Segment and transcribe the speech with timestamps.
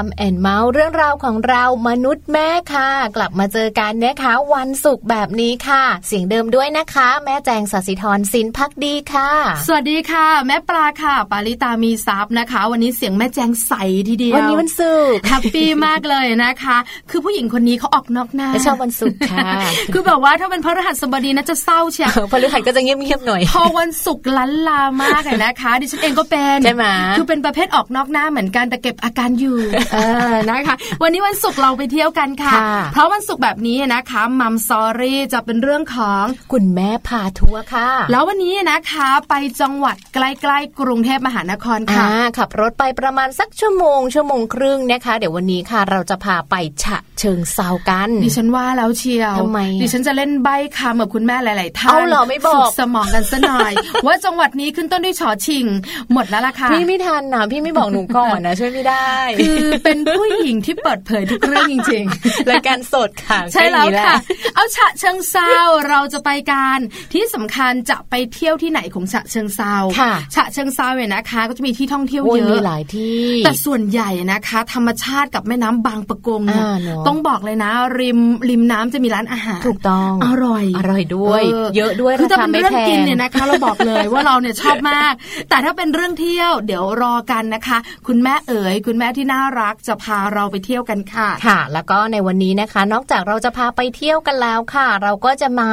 [0.00, 9.30] สวัสดีค่ะมัมแอนเมาท์เรื่องราวของเรามนุษย์แม่ค่ะ กลับมาเจอกันนะคะวันศุกร์แบบนี้ค่ะ เสียงเดิมด้วยนะคะ แม่แจงสัสิธรสินพักดีค่ะ
[9.66, 13.72] สวัสดีค่ะ แม่ปลาค่ะ ปาริตามีซับนะคะ วันนี้เสียงแม่แจงใส
[14.08, 16.76] ทีเดียววันนี้วันศุกร์ happy มากเลยนะคะ
[17.10, 19.48] คือผู้หญิงคนนี้เขาออกนอกหน้าไม่ชอบวันศุกร์ค่ะ
[19.92, 26.84] คือแบบว่าถ้าเป็นพระรหัสบดีน่าจะเศร้าเชียวพฤหัสก็จะเงียบๆหน่อย พอวันศุกร์ลันลามากเลยนะคะ ดิฉันเองก็เป็นใช่ไหม
[27.16, 29.58] คือเป็นประเภทออกนอกหน้าเหมือนกันแต่เก็บอาการอยู่
[29.92, 29.98] เอ
[30.32, 40.18] อนะคะ วันนี้วันศุกร์เราไปเที่ยวกันค่ะค่ะ เพราะวันศุกร์แบบนี้นะคะมัมซอรี่จะเป็นเรื่องของคุณแม่พาทัวร์ค่ะ แล้ววันนี้นะคะไปจังหวัดใก
[40.50, 50.48] ล้ๆกรุงเทพมหานครค่ะอ่าขับรถไปประมาณสักชั่วโมง ชั่วโมงครึ่งนะคะ เดี๋ยววันนี้ค่ะ เราจะพาไปฉะเชิงเซากัน ดิฉันว่าแล้วเชียวทำไมอะดิฉันจะเล่นใบ
[50.78, 53.72] คำกับคุณแม่หลายๆท่านเอาเหรอไม่บอกฝึสมองกันซะหน่อย
[54.06, 55.66] ว่าจังหวัดนี้ขึ้นต้นด้วยชอชิง
[56.12, 59.10] หมดแล้วล่ะค่ะพี่ไม่ทันนะพี่ไม่บอกหนูก่อนนะช่วยไม่ได้
[59.40, 64.18] คือเป็นผู้หญิงที่เปิดเผยทุกเรื่องจริงๆรายการสดค่ะ ใช่แล้วก็อย่างนี้หค่ะละ
[64.54, 65.50] เอาฉะเชิงเซา
[65.88, 66.78] เราจะไปกัน
[67.12, 78.18] ที่สำคัญจะไปเที่ยวที่ไหนของฉะเชิงเซาค่ะฉะเชิงเซาเนี่ยนะคะ ก็จะมีที่ท่องเที่ยวโอ้ยเยมีอะหลายที่ แต่ส่วนใหญ่นะคะ ธรรมชาติกับแม่น้ำบางปะกงเนี่ยอ่าเนอะต้องบอกเลยนะริม
[78.50, 81.42] ริมน้ำจะมีร้านอาหารถูกต้องอร่อยอร่อยด้วย
[81.76, 85.12] เยอะด้วยคือราถ้าคาเป็นไม่เรื่องแพกินงเนี่ยนะคะ เราบอกเลยว่าเราเนี่ยชอบมาก
[85.48, 95.70] แต่ถ้าเป็นเรื่องเที่ยว เดี๋ยวรอกันนะคะ คุณแม่เอ๋ยคุณแม่ที่น่ารักจะพาเราไปเที่ยวกันค่ะค่ะ แล้วก็ในวันนี้นะคะ นอกจากเราจะพาไปเที่ยวกันแล้วค่ะ เราก็จะมา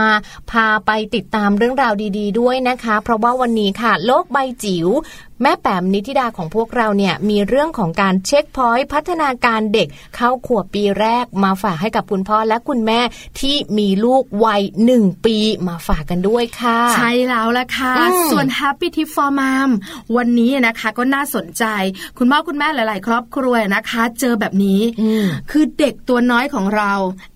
[0.51, 4.87] พาไปติดตามเรื่องราวดี ๆ ด้วยนะคะ เพราะว่าวันนี้ค่ะ โลกใบจิ๋ว
[5.41, 12.99] แม่แปมนิธิดาของพวกเราเนี่ยมีเรื่องของการเช็คพอยต์พัฒนาการเด็กเข้าขวบปีแรกมาฝากให้กับคุณพ่อและคุณแม่
[13.39, 15.37] ที่มีลูกวัยหนึ่งปี
[15.67, 19.69] มาฝากกันด้วยค่ะ ใช่แล้วละค่ะอืมส่วน Happy Tip for Mom
[20.17, 21.63] วันนี้นะคะก็น่าสนใจ
[22.17, 26.91] คุณพ่อคุณแม่หลาย ๆ ครอบครัวนะคะ เจอแบบนี้อืมคือเด็กตัวน้อยของเรา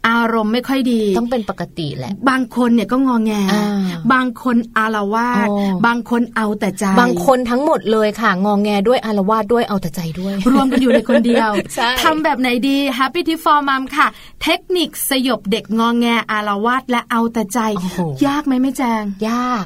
[0.09, 3.65] อารมณ์ไม่ค่อยดี ต้องเป็นปกติแหละ บางคนเนี่ยก็งอแงอ่า
[4.13, 14.07] บางคนอาละวาดอ๋อบางคนเอาแต่ใจ บางคนทั้งหมดเลยค่ะ งองแงด้วยอารวาสด้วยเอาแต่ใจด้วย รวมกันอยู่ในคนเดียวใช่ทำแบบไหนดี Happy Tip for Mom ค่ะ
[14.43, 19.65] เทคนิคสยบเด็กงอแงอาละวาดและเอาแต่ใจโอ้โหยากไหมแม่แจง ยาก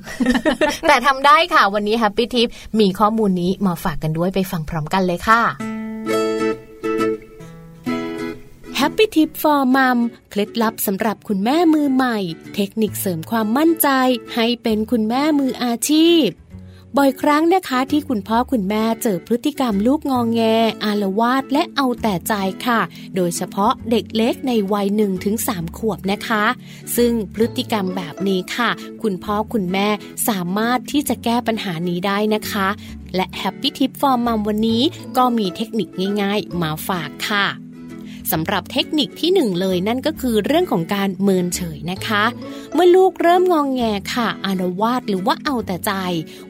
[0.87, 2.47] แต่ทำได้ค่ะวันนี้ Happy Tip
[2.79, 5.41] มีข้อมูลนี้มาฝากกันด้วยไปฟังพร้อมกันเลยค่ะ
[8.79, 9.97] Happy Tip for Mom
[10.29, 12.17] เคล็ดลับสำหรับคุณแม่มือใหม่
[12.55, 13.87] เทคนิคเสริมความมั่นใจ
[14.35, 16.25] ให้เป็นคุณแม่มืออาชีพ
[16.99, 20.41] บ่อยครั้งนะคะที่คุณพ่อคุณแม่เจอพฤติกรรมลูกงองแง
[20.83, 22.33] อารวาสและเอาแต่ใจ
[22.65, 22.79] ค่ะ
[23.15, 26.43] โดยเฉพาะเด็กเล็กในวัย1-3ถึง3ขวบนะคะ
[26.95, 28.69] ซึ่งพฤติกรรมแบบนี้ค่ะ
[29.01, 29.87] คุณพ่อคุณแม่
[30.27, 32.67] สามารถที่จะแก้ปัญหานี้ได้นะคะ
[33.15, 34.81] และ Happy Tip for Mom วันนี้
[35.17, 35.89] ก็มีเทคนิค
[36.21, 37.45] ง่าย ๆ มาฝากค่ะ
[38.31, 42.23] สำหรับเทคนิคที่หนึ่งเลยนั่นก็คือเรื่องของการเมินเฉยนะคะ
[42.73, 43.81] เมื่อลูกเริ่มงองแง
[44.13, 45.91] ค่ะอารวาสหรือว่าเอาแต่ใจ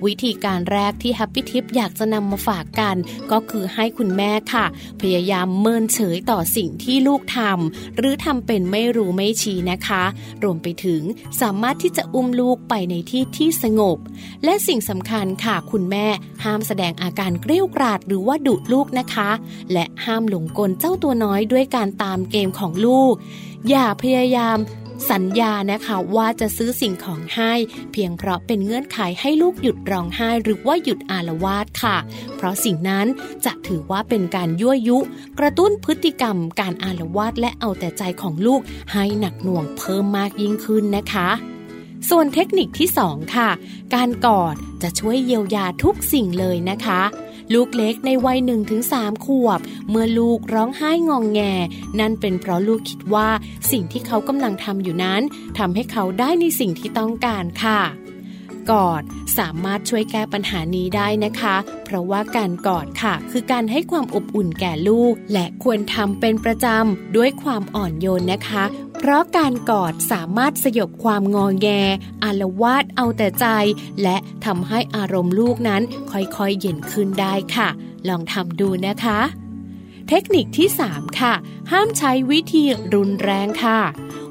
[0.06, 2.96] วิธีการแรกที่ Happy Tip อยากจะนำมาฝากกัน
[3.32, 4.66] ก็คือให้คุณแม่ค่ะ
[5.02, 10.04] พยายามเมินเฉยต่อสิ่งที่ลูกทำหรือทำเป็นไม่รู้ไม่ชี้นะคะ
[10.44, 11.02] รวมไปถึง
[11.42, 13.98] สามารถที่จะอุ้มลูกไปในที่ที่สงบ
[14.44, 16.08] และสิ่งสำคัญค่ะคุณแม่
[16.44, 19.30] ห้ามแสดงอาการเกรี้ยวกราดหรือว่าดุลูกนะคะ
[19.74, 23.14] และห้ามหลงกลเจ้าตัวน้อยด้วยการตามเกมของลูก
[23.70, 24.58] อย่าพยายาม
[25.12, 27.54] สัญญานะคะว่าจะซื้อสิ่งของให้
[27.92, 31.98] เพียงเพราะเป็นเงื่อนไขให้ลูกหยุดร้องไห้หรือว่าหยุดอารวาสค่ะ
[32.36, 33.06] เพราะสิ่งนั้น
[33.46, 34.98] จะถือว่าเป็นการยั่วยุ
[35.40, 38.62] กระตุ้นพฤติกรรมการอารวาสและเอาแต่ใจของลูก
[38.94, 41.30] ให้หนักหน่วงเพิ่มมากยิ่งขึ้นนะคะ
[42.10, 43.50] ส่วนเทคนิคที่ 2 ค่ะ
[43.96, 47.02] การกอดจะช่วยเยียวยาทุกสิ่งเลยนะคะ
[47.54, 48.40] ลูกเล็กในวัย
[48.82, 49.60] 1-3ขวบ
[49.90, 51.42] เมื่อลูกร้องไห้งองแง
[52.00, 53.30] นั่นเป็นเพราะลูกคิดว่า
[53.72, 55.22] สิ่งที่เขากำลังทำอยู่นั้น
[55.58, 57.82] ทำให้เขาได้ในสิ่งที่ต้องการค่ะ
[58.72, 59.02] กอด
[59.38, 61.56] สามารถช่วยแก้ปัญหานี้ได้นะคะ
[61.86, 68.64] เพราะว่าการกอดค่ะ คือการให้ความอบอุ่นแก่ลูก และควรทำเป็นประจำด้วยความอ่อนโยนนะคะ
[68.98, 71.68] เพราะการกอดสามารถสยบความงอแง
[72.24, 73.46] อารวาสเอาแต่ใจ
[74.04, 75.82] และทำให้อารมณ์ลูกนั้น
[76.12, 77.70] ค่อยๆเย็นขึ้นได้ค่ะ
[78.08, 79.20] ลองทำดูนะคะ
[80.10, 81.34] เทคนิคที่ 3 ค่ะ
[81.72, 83.80] ห้ามใช้วิธีรุนแรงค่ะ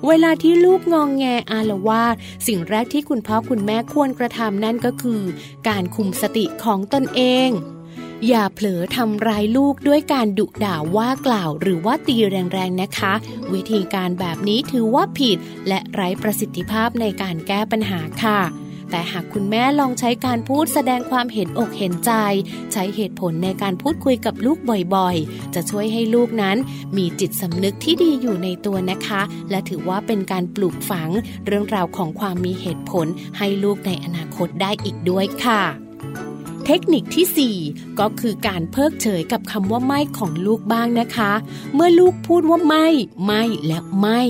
[0.09, 2.15] เวลาที่ลูกงองแงอารวาส
[2.47, 5.23] สิ่งแรกที่คุณพ่อคุณแม่ควรกระทำนั่นก็คือ
[5.69, 7.51] การคุมสติของตนเอง
[8.29, 13.13] อย่าเผลอทำร้ายลูกด้วยการดุด่าว่ากล่าว หรือว่าตีแรงๆนะคะ
[13.53, 18.41] วิธีการแบบนี้ถือว่าผิด และไร้ประสิทธิภาพในการแก้ปัญหาค่ะ
[18.95, 22.13] แต่หากคุณแม่ลองใช้การพูดแสดงความเห็นอกเห็นใจ
[22.73, 24.59] ใช้เหตุผลในการพูดคุยกับลูก
[24.95, 26.57] บ่อยๆ จะช่วยให้ลูกนั้น
[26.97, 31.11] มีจิตสำนึกที่ดีอยู่ในตัวนะคะ และถือว่าเป็นการปลูกฝัง
[31.47, 33.07] เรื่องราวของความมีเหตุผล
[33.39, 35.84] ให้ลูกในอนาคตได้อีกด้วยค่ะ
[36.67, 41.33] เทคนิคที่ 4 ก็คือการเพิกเฉยกับคำว่าไม่ของลูกบ้างนะคะ
[41.75, 42.87] เมื่อลูกพูดว่าไม่
[43.25, 44.21] ไม่และไม่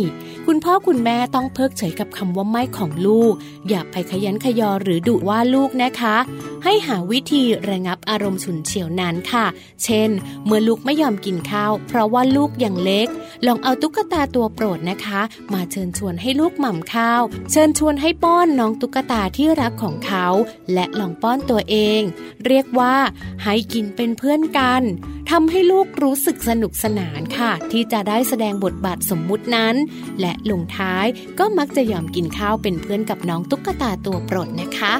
[0.46, 3.32] คุณพ่อคุณแม่ต้องเพิกเฉยกับคำว่าไม่ของลูก
[3.68, 6.16] อย่าไปขยันขยอหรือดุว่าลูกนะคะ
[6.64, 9.46] ให้หาวิธีระงับอารมณ์ฉุนเฉียวนั้นค่ะ
[9.84, 10.10] เช่น
[10.44, 13.08] เมื่อลูกไม่ยอมกินข้าว เพราะว่าลูกยังเล็ก
[13.46, 15.20] ลองเอาตุ๊กตาตัวโปรดนะคะ
[15.52, 20.26] มาเชิญชวนให้ลูกหม่ำข้าว เชิญชวนให้ป้อนน้องตุ๊กตาที่รักของเขา
[20.72, 22.00] และลองป้อนตัวเอง
[22.46, 22.96] เรียกว่า
[23.42, 24.82] ให้กินเป็นเพื่อนกัน
[25.30, 29.74] ทำให้ลูกรู้สึกสนุกสนานค่ะ ที่จะได้แสดงบทบาทสมมุตินั้น
[30.20, 31.06] และลงท้าย
[31.38, 34.94] ก็มักจะยอมกินข้าวเป็นเพื่อนกับน้องตุ๊กตาตัวโปรดนะคะ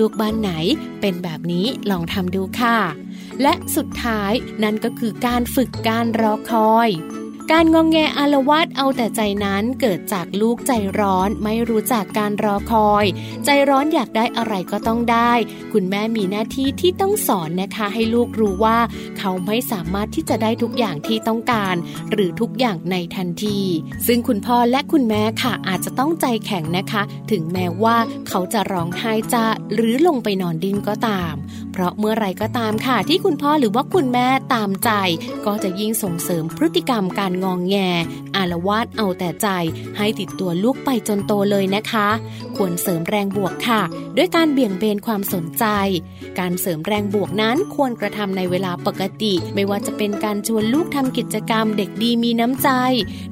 [0.00, 0.50] ลูกๆบ้านไหน
[1.00, 2.76] เป็นแบบนี้ลองทำดูค่ะ
[3.42, 6.88] และสุดท้ายนั่นก็คือการฝึกการรอคอย
[7.54, 13.04] การงองแงอารวาสเอาแต่ใจนั้นเกิดจากลูกใจร้อนไม่รู้จักการรอคอย
[13.44, 15.32] ใจร้อนอยากได้อะไรก็ต้องได้
[15.72, 18.78] คุณแม่มีหน้าที่ที่ต้องสอนนะคะ ให้ลูกรู้ว่า
[19.18, 21.74] เขาไม่สามารถที่จะได้ทุกอย่างที่ต้องการ
[22.12, 23.60] หรือทุกอย่างในทันที
[24.06, 27.96] ซึ่งคุณพ่อและคุณแม่ค่ะอาจจะต้องใจแข็งนะคะ ถึงแม้ว่า
[28.28, 31.34] เขาจะร้องไห้จะหรือลงไปนอนดิ้นก็ตาม
[31.72, 34.90] เพราะเมื่อไรก็ตามค่ะ ที่คุณพ่อหรือว่าคุณแม่ตามใจ
[35.46, 37.76] ก็จะยิ่งส่งเสริมพฤติกรรมการงองแง
[38.36, 39.48] อารวาสเอาแต่ใจ
[39.96, 42.08] ให้ติดตัวลูกไปจนโตเลยนะคะ
[42.56, 43.82] ควรเสริมแรงบวกค่ะ
[44.16, 45.64] ด้วยการเบี่ยงเบนความสนใจ
[46.38, 52.68] การเสริมแรงบวกนั้นควรกระทำในเวลาปกติ ไม่ว่าจะเป็นการชวนลูกทำกิจกรรมเด็กดีมีน้ำใจ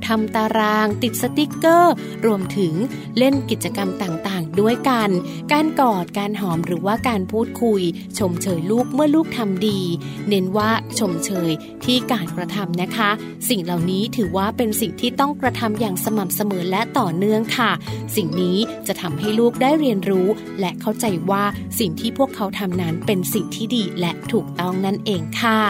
[0.07, 1.95] ทำตาราง ติดสติกเกอร์
[2.27, 2.73] รวมถึง
[3.19, 5.11] เล่นกิจกรรมต่าง ด้วยกัน
[5.53, 7.81] การกอด การหอมหรือว่าการพูดคุย
[8.19, 9.81] ชมเชยลูกเมื่อลูกทำดี
[10.29, 11.51] เน้นว่าชมเชย
[11.85, 13.11] ที่การกระทำนะคะ
[13.49, 17.71] สิ่งเหล่านี้ถือว่าเป็นสิ่งที่ต้องกระทำอย่างสม่ำเสมอและต่อเนื่องค่ะ
[18.17, 20.29] สิ่งนี้จะทำให้ลูกได้เรียนรู้
[20.61, 21.45] และเข้าใจว่า
[21.79, 25.61] สิ่งที่พวกเขาทำนั้นเป็นสิ่งที่ดีและถูกต้องนั่นเองค่ะ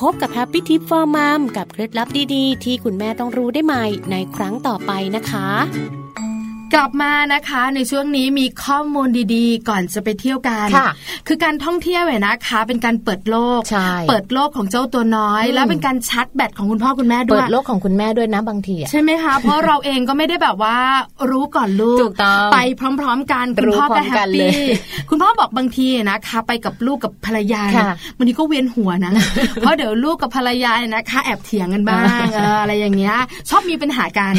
[0.00, 5.48] พบกับ Happy Tip for Mom กับเคล็ดลับดีๆ ที่คุณแม่ต้องรู้ได้ใหม่ในครั้งต่อไปนะคะ
[6.74, 10.88] กลับมานะคะในช่วงนี้มีข้อมูลดีๆ ก่อนจะไปเที่ยวกันค่ะ
[11.26, 20.76] คือการท่องเที่ยวเนี่ยนะคะ เป็นการเปิดโลกใช่เปิดโลกของเจ้าตัวน้อยอืมแล้วเป็นการชาร์จแบตของคุณพ่อคุณแม่ด้เปิวยดโลกของคุณแม่ด้วยนะบางทีอะใช่ไหมคะเพราะเราเองก็ไม่ได้แบบว่า
[21.30, 22.58] รู้ก่อนลูกถูกต้องไป
[23.00, 24.52] พร้อม ๆ กันคุณรู้พ่อพร้ก็อมแฮกัปนเลปี้ย
[25.10, 29.12] คุณพ่อบอกบางทีนะคะ ไปกับลูกกับภรรยาค่ะวันนี้ก็เวียนหัวนะ
[29.60, 33.16] เพราะเดี๋ยวลูกกับภรรยาเนี่ยนะคะ แอบเถียงกันบ้างเอออะไรอย่างเงี้ย
[33.50, 34.34] ชอบมีปัญหากัน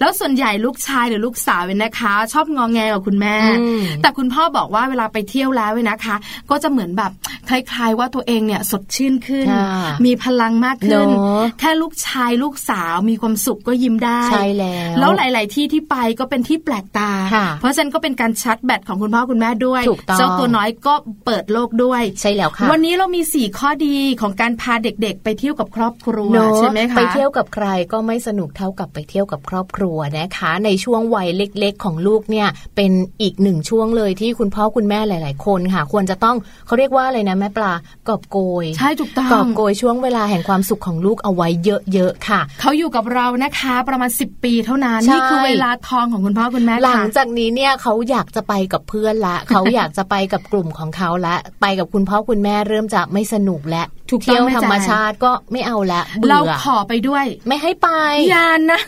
[0.00, 6.16] แล้วส่วนใหญ่ลูกชายหรือลูกสาวเนี่ยนะคะ ชอบงองแงกับคุณแม่อืมแต่คุณพ่อบอกว่าเวลาไปเที่ยวแล้วเนี่ยนะคะ
[6.50, 7.10] ก็จะเหมือนแบบ
[7.48, 9.68] คล้ายๆว่าตัวเองเนี่ยสดชื่นขึ้นค่ะ
[10.06, 20.94] มีพลังมากขึ้นเนอะแค่ลูกชายลูกสาวมีความสุขก็ยิ้มได้ใช่แล้วแล้วหลาย ๆ ที่ที่ไปก็เป็นที่แปลกตาค่ะเพราะฉะนั้นก็เป็นการชัดแบตของคุณพ่อคุณแม่ด้วยถูกต้องเจ้าตัวน้อยก็
[21.26, 32.92] เปิดโลกด้วยใช่แล้วค่ะวันนี้เรามีสี่ข้อดีของการพาเด็กๆ ไปเที่ยวกับครอบครัวเนอะใช่ไหมคะไปเที่ยวกับใครก็ไม่สนุกเท่ากับไปเที่ยวกับครอบครัวนะคะ ในช่วงวัยเล็กๆ ของลูกเนี่ยเป็น
[33.22, 37.72] อีกหนึ่งช่วงเลยที่คุณพ่อคุณแม่หลาย ๆ คนค่ะ ควรจะต้องเขาเรียกว่าอะไรนะแม่ปลา
[38.08, 41.48] กอบโกยใช่ถูกต้องกอบโกยช่วงเวลาแห่งความสุขของลูกเอาไว้
[41.92, 57.88] เยอะๆค่ะเขาอยู่กับเรานะคะประมาณ 10 ปีเท่านั้นใช่นี่คือเวลาทองของคุณพ่อคุณแม่หลังค่ะจากนี้เนี่ยเขาอยากจะไปกับเพื่อนละเขาอยากจะไปกับกลุ่มของเขาละ ไปกับคุณพ่อคุณแม่เริ่มจะไม่สนุกและถูกต้องเที่ยวแม่ธรรมชาติก็ไม่เอาละเบื่เราอขอไปด้วย ไม่ให้ไป
[58.34, 58.80] ยานนะ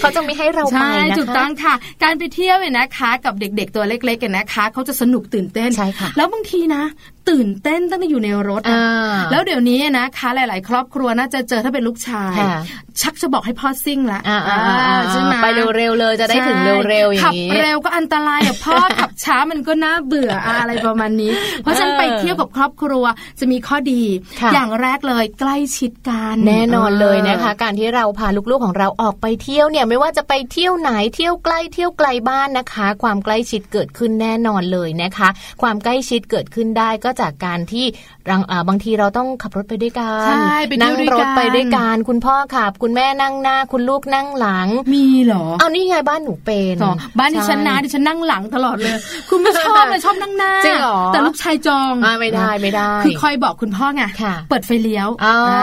[0.00, 6.82] เขาจะไม่ให้เราไปใช่นะคะถูกต้องค่ะ การไปเที่ยวเนี่ยนะคะ กับเด็ก ๆ ตัวเล็กๆกันนะคะเขาจะสนุกตื่นเต้นใช่ค่ะแล้วบางทีนะ
[7.30, 8.82] ตื่นเต้นตั้งแต่อยู่ในรถอ่า
[9.12, 12.58] อะแล้วเดี๋ยวนี้นะคะ หลาย ๆ ครอบครัวน่าจะเจอถ้าเป็นลูกชายค่ะ
[13.00, 15.46] ชักจะบอกให้พ่อซิ่งละอ่าอ่าอ่าอ่าใช่ไหมไป
[15.76, 16.58] เร็วๆเลยจะได้ถึง
[16.88, 21.32] เร็วๆอย่างนี้ขับเร็วก็อันตรายอะพ่อขับช้ามันก็น่าเบื่ออะอะไรประมาณนี้
[21.62, 23.04] เพราะฉะนั้นเออไปเที่ยวกับครอบครัว
[23.40, 24.02] จะมีข้อดี
[24.40, 35.28] ค่ะอย่างแรกเลยใกล้ชิดกันแน่นอนเลยนะคะ การที่เราพาลูกๆของเราออกไปเที่ยวเนี่ยไม่ว่าจะไปเที่ยวไหนเที่ยวใกล้เที่ยวไกลบ้านนะคะ ความใกล้ชิดเกิดขึ้นแน่นอนเลยนะคะ
[35.62, 37.84] ความใกล้ชิดเกิดขึ้นได้ก็จากการที่
[38.30, 48.96] รังอ่าบางทีเราต้องขับรถไปด้วยกันใช่ไปเที่นั่ยวด้วยกัน นั่งรถไปด้วยกันคุณพ่อขับ คุณแม่นั่งหน้า คุณลูกนั่งหลัง มีเหรอเอานี่ไงบ้านหนูเป็นต่อบ้านดิฉันนะใช่ดิฉันนั่งหลังตลอดเลย
[49.30, 55.58] คุณไม่ชอบเลยชอบนั่งหน้าจริงเหรอแต่ลูกชายจองอ่าไม่ได้ไม่ได้ คือคอยบอกคุณพ่อไงค่ะเปิดไฟเลี้ยวอ๋ออ่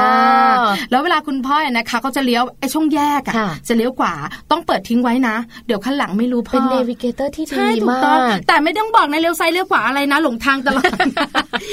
[0.52, 0.56] า
[0.92, 4.14] แล้วเวลาคุณพ่อเนี่ยนะคะก็จะเลี้ยวไอ้ช่วงแยกอะค่ะจะเลี้ยวขวา
[4.52, 5.37] ต้องเปิดทิ้งไว้นะ
[5.68, 10.92] เดี๋ยวข้างหลังไม่รู้พ่อ เป็น navigator ที่ใช่ดีถูกต้องมากแต่ไม่ต้องบอกนะเลี้ยวซ้ายเลี้ยวขวาอะไรนะ หลงทางตลอด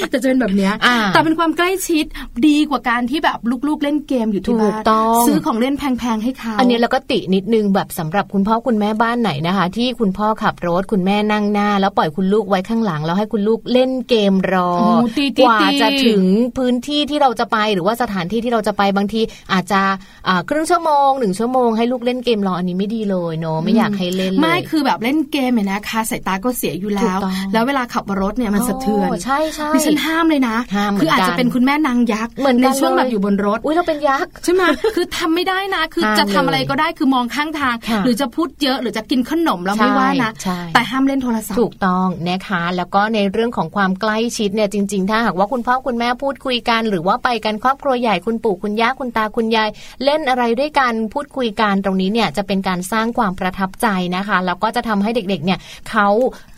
[0.09, 2.05] แต่จะเป็นแบบเนี้ยอ่าแต่เป็นความใกล้ชิด
[2.47, 16.23] ดีกว่าการที่แบบลูกๆเล่นเกมอยู่ที่ถูบ้ากนต้องซื้อของเล่นแพงๆให้เขา อันนี้แล้วก็ตินิดนึงแบบสำหรับคุณพ่อคุณแม่บ้านไหนนะคะ ที่คุณพ่อขับรถคุณแม่นั่งหน้า แล้วปล่อยคุณลูกไว้ข้างหลัง แล้วให้คุณลูกเล่นเกมรอโอ้ตีตีกว่าตีจะถึง
[16.57, 19.21] พื้นที่ที่เราจะไปหรือว่าสถานที่ที่เราจะไปบางที
[19.53, 19.81] อาจจะ
[20.27, 34.63] อ่าครึ่งชั่วโมงหนึ่งชั่วโมงให้ลูกเล่นเกมรออันนี้ไม่ดีเลยเนอะไม่อยากให้เล่นเลยไม่คือแบบเล่นเกมเนี่ยนะคะสายตาก็เสียอยู่ถูแล้วกต้องแล้วเวลาขับรถเนี่ยมันสะเทือนโใช่ใช่ดิฉันห้ามเลยนะห้ามเหมือนกันคืออาจจะเป็นคุณแม่นางยักษ์เหมือนกันในช่วงเลยแบบอยู่บนรถอุ้ยเราเป็นยักษ์ใช่ไหม
[34.95, 49.69] คือทำไม่ได้นะ คือห้ามจะทำอะไรเลยก็ได้คือมองข้างทางค่ะหรือจะพูดเยอะหรือจะกินขนมเราใช่ไม่ว่านะใช่แต่ห้ามเล่นโทรศัพท์ถูกต้องนะคะ แล้วก็ในเรื่องของความใกล้ชิดเนี่ยจริง ๆ ถ้าหากว่าคุณพ่อคุณแม่พูดคุยกัน หรือว่าไปกันครอบครัวใหญ่คุณปู่คุณย่าคุณตาคุณยาย
[50.03, 55.59] เล่นอะไรด้วยกันพูดคุยกันตรงนี้เนี่ยจะเป็นการสร้างความประทับใจนะคะ แล้วก็จะทำให้เด็กๆเนี่ย
[55.89, 56.07] เขา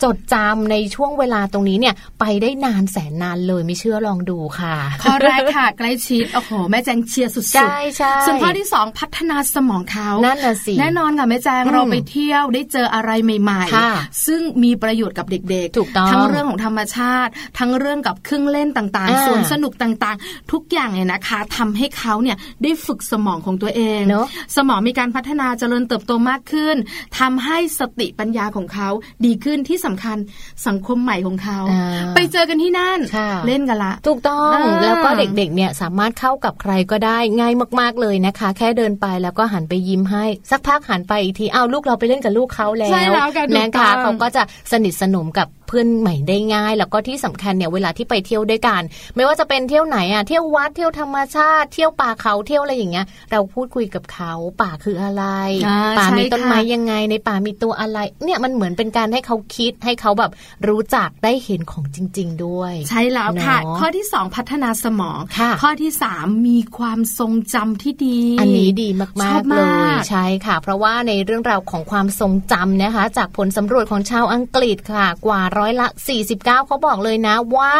[0.02, 24.26] จดจำในช่วงเวลาตรงนี้เนี่ยไปได้นานแสนนานเลยไม่เชื่อลองดูค่ะ ข้อแรกค่ะ ใกล้ชิดโอ้โหแม่แจงเชียร์สุดๆใช่ใช่ส่วนข้อที่สองพัฒนาสมองเขานั่นน่ะสิแน่นอนค่ะแม่แจงอืมเราไปเที่ยวได้เจออะไรใหม่ค่ะๆซึ่งมีประโยชน์กับเด็กๆถูกต้องทั้งเรื่องของธรรมชาติ ทั้งเรื่องกับเครื่องเล่นต่างอ่าๆสวนสนุกต่างๆ ทุกอย่างเนี่ยนะคะทำให้เขาเนี่ยได้ฝึกสมองของตัวเองเนอะ
[24.56, 26.76] สมองมีการพัฒนาเจริญเติบโตมากขึ้น
[27.18, 28.88] ทำให้สติปัญญาของเขา
[29.24, 30.18] ดีขึ้นที่สำคัญ
[30.66, 44.42] สังคมใหม่ของเขาอ่าไปเจอกันที่นั่นค่ะเล่นกันละ ถูกต้องอ่าแล้วก็เด็กๆเนี่ยสามารถเข้ากับใครก็ได้ง่ายมากๆเลยนะคะ แค่เดินไปแล้วก็หันไปยิ้มให้ สักพักหันไปอีกทีอ้าวลูกเราไปเล่นกับลูกเขาแล้วใช่แล้วค่ะถูกนะต้คะองเขาก็จะ
[44.72, 48.82] สนิทสนมกับ เพื่อนใหม่ได้ง่าย แล้วก็ที่สำคัญเนี่ยเวลาที่ไปเที่ยวด้วยกัน
[49.16, 54.32] ไม่ว่าจะเป็นเที่ยวไหนอะเที่ยววัดเที่ยวธรรมชาติ เที่ยวป่าเขาเที่ยวอะไรอย่างเงี้ย เราพูดคุยกับเขา
[54.62, 55.24] ป่าคืออะไร
[55.66, 60.30] อ่าป่าใช่มีต้นไม้ค่ะยังไงในป่ามีตัวอะไร เนี่ยมันเหมือนเป็นการให้เขาคิดให้เขาแบบ
[60.68, 75.88] รู้จักได้เห็นของจริง ๆ ด้วย ใช่แล้วค่ะเนอะข้อที่สองพัฒนาสมองค่ะข้อที่สามมีความทรงจำที่ดี อันนี้ดีชมาอกบๆมากเลยใช่ค่ะ เพราะว่าในเรื่องราวของความทรงจำนะคะ จากผลสำรวจของชาวอังกฤษค่ะกว่าร้อยละ
[76.18, 77.72] 49เขาบอกเลยนะว่า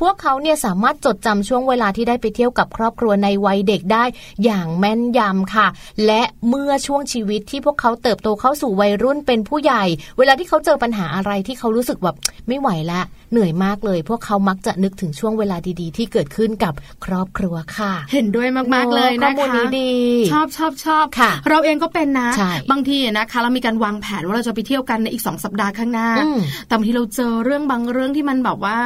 [0.00, 4.04] พวกเขาเนี่ยสามารถจดจำช่วงเวลาที่ได้ไปเที่ยวกับครอบครัวในวัยเด็กได้
[4.44, 5.66] อย่างแม่นยำค่ะ
[6.06, 9.84] และเมื่อช่วงชีวิตที่พวกเขาเติบโตเข้าสู่วัยรุ่นเป็นผู้ใหญ่
[10.18, 12.16] เวลาที่เขาเจอปัญหาอะไรที่เขารู้สึกแบบ
[12.48, 16.74] ไม่ไหวละเหนื่อยมากเลย พวกเขามักจะนึกถึงช่วงเวลาดีๆ ที่เกิดขึ้นกับ
[17.04, 19.92] ครอบครัวค่ะ เห็นด้วยมากๆเลยข้อนะมูลคะนี้ดี
[20.32, 28.78] ชอบชอบชอบค่ะ เราเองก็เป็นนะใช่บางทีนะคะเรามีการวางแผนว่าเราจะไปเที่ยวกันในอีกสองสัปดาห์ข้างหน้าอืมแต่บางทีเราเจอเรื่องบางเรื่องที่มันแบบว่า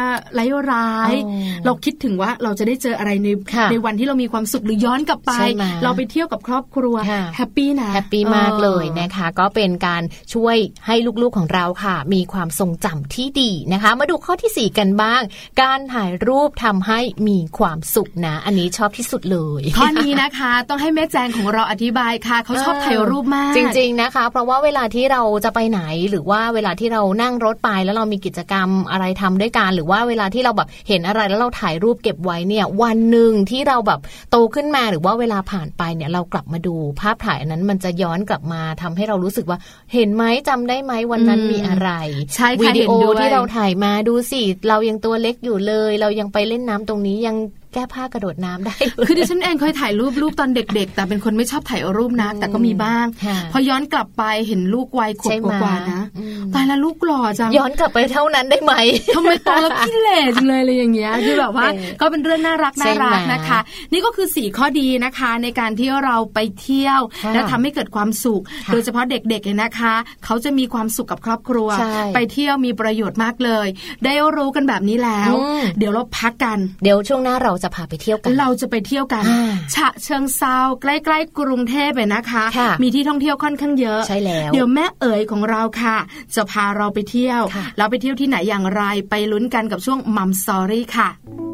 [0.72, 10.02] ร้ายๆอ๋อเราคิดถึงว่าเราจะได้เจออะไรในค่ะในวันที่เรามีความสุขหรือย้อนกลับไปใช่ไหมเราไปเที่ยวกับครอบครัวค่ะแฮปปี้นะแฮปปี้มากเลยออนะคะ ก็เป็นการ
[10.34, 15.22] ช่วยให้ลูกๆของเราค่ะ มีความทรงจำที่ดีนะคะ มาดูข้อทีสี่ 4 กันบ้าง
[15.62, 39.58] การถ่ายรูปทำให้มีความสุขนะ อันนี้ชอบที่สุดเลยข้อนี้นะคะ ต้องให้แม่แจงของเราอธิบายค่ะ เขาชอบถ่ายรูปมาก จริง ๆนะคะ เพราะว่าเวลาที่เราจะไปไหนหรือว่าเวลาที่เรานั่งรถไปแล้วเรามีกิจกรรมอะไรทำด้วยกันหรือว่าเวลาที่เราแบบเห็นอะไรแล้วเราถ่ายรูปเก็บไว้เนี่ย วันหนึ่งที่เราแบบโตขึ้นมาหรือว่าเวลาผ่านไปเนี่ยเรากลับมาดู ภาพถ่ายอันนั้นมันจะย้อนกลับมาทำให้เรารู้สึกว่า
[39.94, 41.90] เห็นไหมจำได้ไหมวันนั้นอืมมีอะไร
[42.34, 47.36] ใช่ค่ะวิดีโอเห็นด้วยที่เราถ่ายมาดูสิเรายังตัวเล็กอยู่เลย เรายังไปเล่นน้ำตรงนี้ยัง
[47.74, 58.72] แก้ผ้ากระโดดน้ำได้เลยคือดิฉันเองเคยถ่ายรูปรูปตอนเด็ก ๆ แต่เป็นคนไม่ชอบถ่ายรูปนะแต่ก็มีบ้างค่ะพอย้อนกลับไปเห็นลูกวัยขวใช่บไหมกว่าๆนะอืมตายแล้วลูกหล่อจังย้อนกลับไปเท่านั้นได้ไหม
[59.14, 63.58] ทำไมโตแล้วขี้เหร่จังเลยอะไรอย่างเงี้ยคือแบบว่าเออก็เป็นเรื่องน่ารักใช่น่าไหมรักนะคะ
[63.92, 73.66] นี่ก็คือสี่ข้อดีนะคะ ในการที่เราไปเที่ยวค่ะและทำให้เกิดความสุขค่ะโดยเฉพาะเด็กๆเนี่ยนะคะ เขาจะมีความสุขกับครอบครัวใช่ไปเที่ยวมีประโยชน์มากเลย
[74.04, 85.96] ได้รู้กันแบบนี้แล้วอืมเดี๋ยวเราพักกัน เดี๋ยวช่วงหน้าเราจะพาไปเที่ยวกัน เราจะไปเที่ยวกันอ่าฉะเชิงเซาใกล้ๆกรุงเทพเลยนะคะค่ะมีที่ท่องเที่ยวค่อนข้างเยอะใช่แล้วเดี๋ยวแม่เอ๋ยของเราค่ะ
[86.34, 91.49] จะพาเราไปเที่ยวค่ะเราไปเที่ยวที่ไหนอย่างไรไปลุ้นกันกับช่วงมัมสอรี่ค่ะ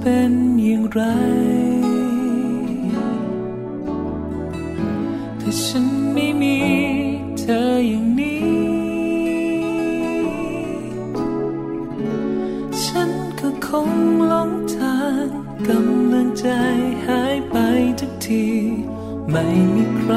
[0.00, 1.00] เป็นอย่างไร
[5.38, 6.58] แต่ฉันไม่มี
[7.38, 8.52] เธออย่างนี้
[12.84, 13.90] ฉันก็คง
[14.28, 15.26] หลงทาง
[15.68, 16.46] กำลังใจ
[17.06, 17.56] หายไป
[18.00, 18.46] ทุกที
[19.30, 20.12] ไม่มีใคร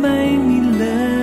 [0.00, 1.13] ไม่มีเลย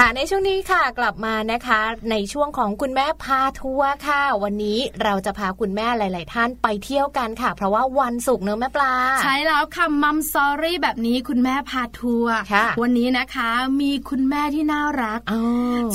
[0.00, 1.80] ค่ะในช่วงนี้ค่ะกลับมานะคะ
[2.10, 15.42] ในช่วงของคุณแม่พาทัวร์ค่ะ วันนี้เราจะพาคุณแม่หลาย ๆ ท่านไปเที่ยวกันค่ะ เพราะว่าวันศุกร์เนอะแม่ปลา ใช่แล้วค่ะมัมซอรี่แบบนี้คุณแม่พาทัวร์ค่ะวันนี้นะคะมีคุณแม่ที่น่ารักอ๋อ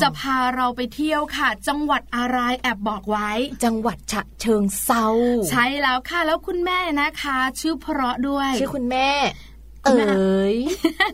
[0.01, 3.31] จะพาเราไปเที่ยวค่ะ จังหวัดอะไรแอบบอกไว้
[3.63, 5.05] จังหวัดฉะเชิงเซา
[5.49, 9.09] ใช่แล้วค่ะแล้วคุณแม่นะคะ ชื่อเพราะด้วย ชื่อคุณแม่
[9.50, 9.50] คุ
[9.85, 10.15] เอ๋ณแม่
[10.51, 10.53] ย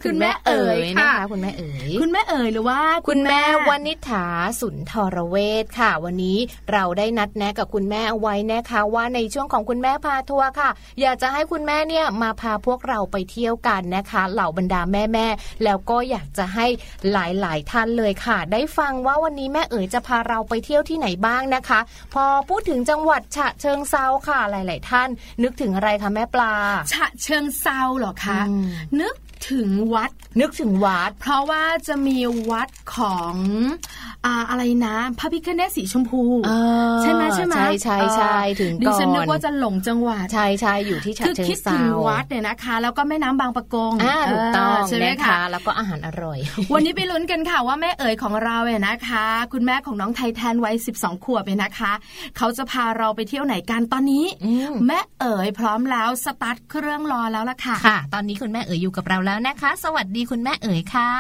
[0.04, 4.26] คุณแม่เอ๋ยนะค่ะคะคุณแม่เอ๋ยคุณแม่เอ๋ยหรือว่า คุณแม่วนิษฐา
[4.62, 6.38] สุนทรเวชค่ะ วันนี้
[6.72, 10.70] เราได้นัดแนะกับคุณแม่เอาไว้นะคะว่าในช่วงของคุณแม่พาทัวร์ค่ะ
[11.02, 16.68] อยากจะให้คุณแม่เนี่ยมาพาพวกเราไปเที่ยวกันนะคะ เหล่าบรรดาแม่แม่ๆแล้วก็อยากจะให้
[17.12, 21.80] หลายๆ ท่านเลยค่ะ ได้ฟังว่าวันนี้แม่เอ๋ยจะพาเราไปเที่ยวที่ไหนบ้างนะคะ
[22.14, 25.10] พอพูดถึงจังหวัดฉะเชิงเซาค่ะหลาย ๆ ท่าน
[25.44, 26.54] นึกถึงอะไรคะแม่ปลา
[26.94, 28.57] ฉะเชิงเซาเหรอคะอืม
[29.02, 29.16] นึก
[29.52, 32.18] ถึงวัด นึกถึงวัด เพราะว่าจะมี
[32.52, 33.36] วัดของ
[34.26, 36.52] อ่าอะไรนะพระพิฆเนศสีชมพูเอ
[36.94, 46.40] อใช่ไหมใช่ไหมใช่ใช่ใช่เออถึงดิก่อนฉันนึกว่าจะหลงจังหวัดใช่ใช่อยู่ที่ฉะคือเชิงคิดเซาถึงวัดเนี่ยนะคะ แล้วก็แม่น้ำบางปะกงอ่าถูกต้องเใช่ไหมนะคะคะแล้วก็อาหารอร่อย
[46.74, 51.94] วันนี้ไปลุ้นกันค่ะว่าแม่เอ๋ยของเราเนี่ยนะคะ คุณแม่ของน้องไทแทนวัย12 ขวบเนี่ยนะคะ
[52.38, 61.12] เขาจะพาเราไปเที่ยวไหนกันตอนนี้อืมแม่เอ๋ยพร้อมแล้วสตาร์ทเครื่องรอแล้วล่ะค่ะค่ะ ตอนนี้คุณแม่เอ๋ยอยู่กับเราแล้วนะคะ สวัสดีคุณแม่เอ๋ยค่ะ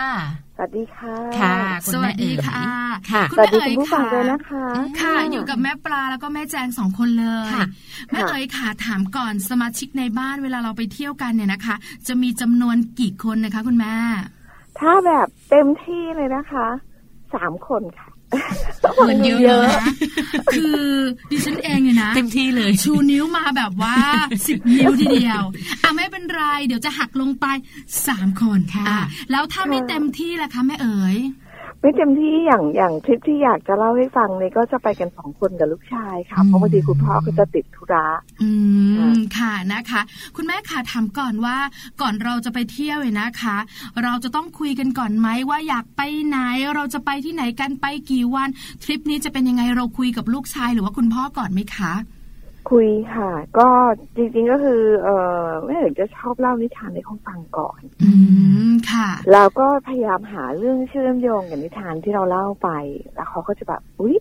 [0.56, 2.63] สวัสดีค่ะ ค่ะคุณสแม่วัสเอ๋ดียค่ะ
[3.12, 4.65] ค่ะคุณสวัสแม่ดีเอ๋คุยณผู้ฟังค่ะด้วยนะคะ
[5.02, 7.65] ค่ะ อยู่กับแม่ปลาแล้วก็แม่แจงสองคนเลยค่ะ
[8.12, 11.76] แม่เอ๋ยค่ะ ถามก่อนสมาชิกในบ้านเวลาเราไปเที่ยวกันเนี่ยนะคะ
[12.08, 13.96] จะมีจำนวนกี่คนนะคะ คุณแม่
[14.80, 16.67] ถ้าแบบเต็มที่เลยนะคะ
[17.34, 18.10] สามคนค่ะ
[18.96, 19.86] เหมือนเยอะนะ
[20.54, 20.82] คือ
[21.32, 23.96] ดิฉันเองเนี่ยนะเต็มที่เลย ชูนิ้วมาแบบว่า
[24.48, 25.44] สิบนิ้วทีเดียว
[25.84, 27.46] อะไม่เป็นไร เดี๋ยวจะหักลงไป
[28.08, 28.98] สามคนค่ะอ่
[29.32, 31.18] แล้วถ้าไม่เต็มที่ล่ะคะแม่เอ๋ย
[31.82, 38.08] ไม่เต็มที่อย่างอย่างทริปที่อยากจะเล่าให้ฟังเนี่ยก็จะไปกันสองคนกับลูกชายค่ะ เพราะบางทีคุณพ่อก็จะติดธุระ
[38.42, 38.50] อื
[39.13, 40.02] มค่ะนะคะ
[40.36, 41.58] คุณแม่ค่ะถามก่อนว่า
[42.02, 43.58] ก่อนเราจะไปเที่ยวเนี่ยนะคะ
[44.04, 46.40] เราจะต้องคุยกันก่อนไหมว่าอยากไปไหน
[46.76, 48.50] เราจะไปที่ไหนกันไปกี่วัน
[48.84, 51.94] ทริปนี้จะเป็นยังไงเราคุยกับลูกชายหรือว่าคุณพ่อก่อนไหมคะ
[52.71, 53.69] คุยค่ะ ก็
[54.15, 55.10] จริงๆก็คือ เอ
[55.43, 58.12] อแม่เอ๋ยจะชอบเล่านิทานให้เขาฟังก่อน อื
[58.69, 62.69] มค่ะแล้วก็พยายามหาเรื่องเชื่อมโยงกับนิทานที่เราเล่าไป
[63.15, 64.17] แล้วเขาก็จะแบบอุ๊ย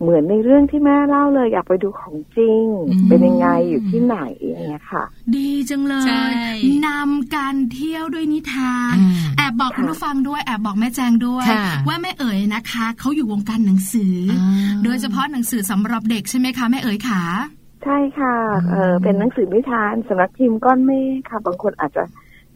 [0.00, 5.04] เหมือนในเรื่องที่แม่เล่าเลยอยากไปดูของจริงอืมเป็นยังไงอยู่ที่ไหนอย่างเงี้ยค่ะ
[5.36, 6.24] ดีจังเลใช่
[6.64, 17.22] ยนำการเที่ยวด้วยนิทานอืมแอบบอกคุณผู้ฟังด้วยแอบบอกแม่แจงด้วยค่ะว่าแม่เอ๋ยนะคะเขาอยู่วงการหนังสือออ่าโดยเฉพาะหนังสือสำหรับเด็กใช่ไหมคะแม่เอ๋ยขา
[17.84, 18.36] ใช่ค่ะ
[18.70, 22.04] เอออืมเป็นหนังสือนิทานสำนักพิมพ์ก้อนเมฆค่ะ บางคนอาจจะ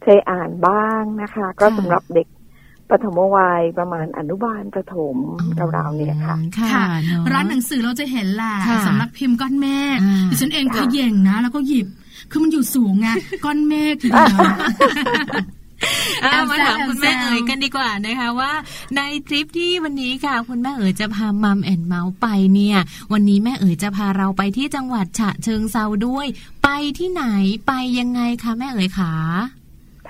[0.03, 2.27] เคยอ่านบ้างนะคะ ก็สำหรับเด็ก
[2.89, 5.15] ปฐมวัยประมาณอนุบาลประถม
[5.75, 6.35] ราวๆเนี่ยค่ะ
[6.73, 11.87] ค่ะเอะร้านหนังสือเราจะเห็นแหละค่ะสำนักพิมพ์ก้อนเมฆอ่าดิฉันเองเขค่ะย่งนะ แล้วก็หยิบ
[12.31, 13.07] คือมันอยู่สูงไง
[13.45, 14.39] ก้อนเมฆทีเดียว
[16.23, 18.51] อะแอบแซวมาถามคุณแม่แอบแซวเอ๋ยกันดีกว่านะคะว่า
[18.95, 22.77] ในทริปที่วันนี้ค่ะ คุณแม่เอ๋ยจะพามัมแอนเมาส์ไปเนี่ย
[23.13, 26.27] วันนี้แม่เอ๋ยจะพาเราไปที่จังหวัดฉะเชิงเซาด้วย
[26.63, 27.23] ไปที่ไหน
[27.67, 29.11] ไปยังไงคะแม่เอ๋ยขา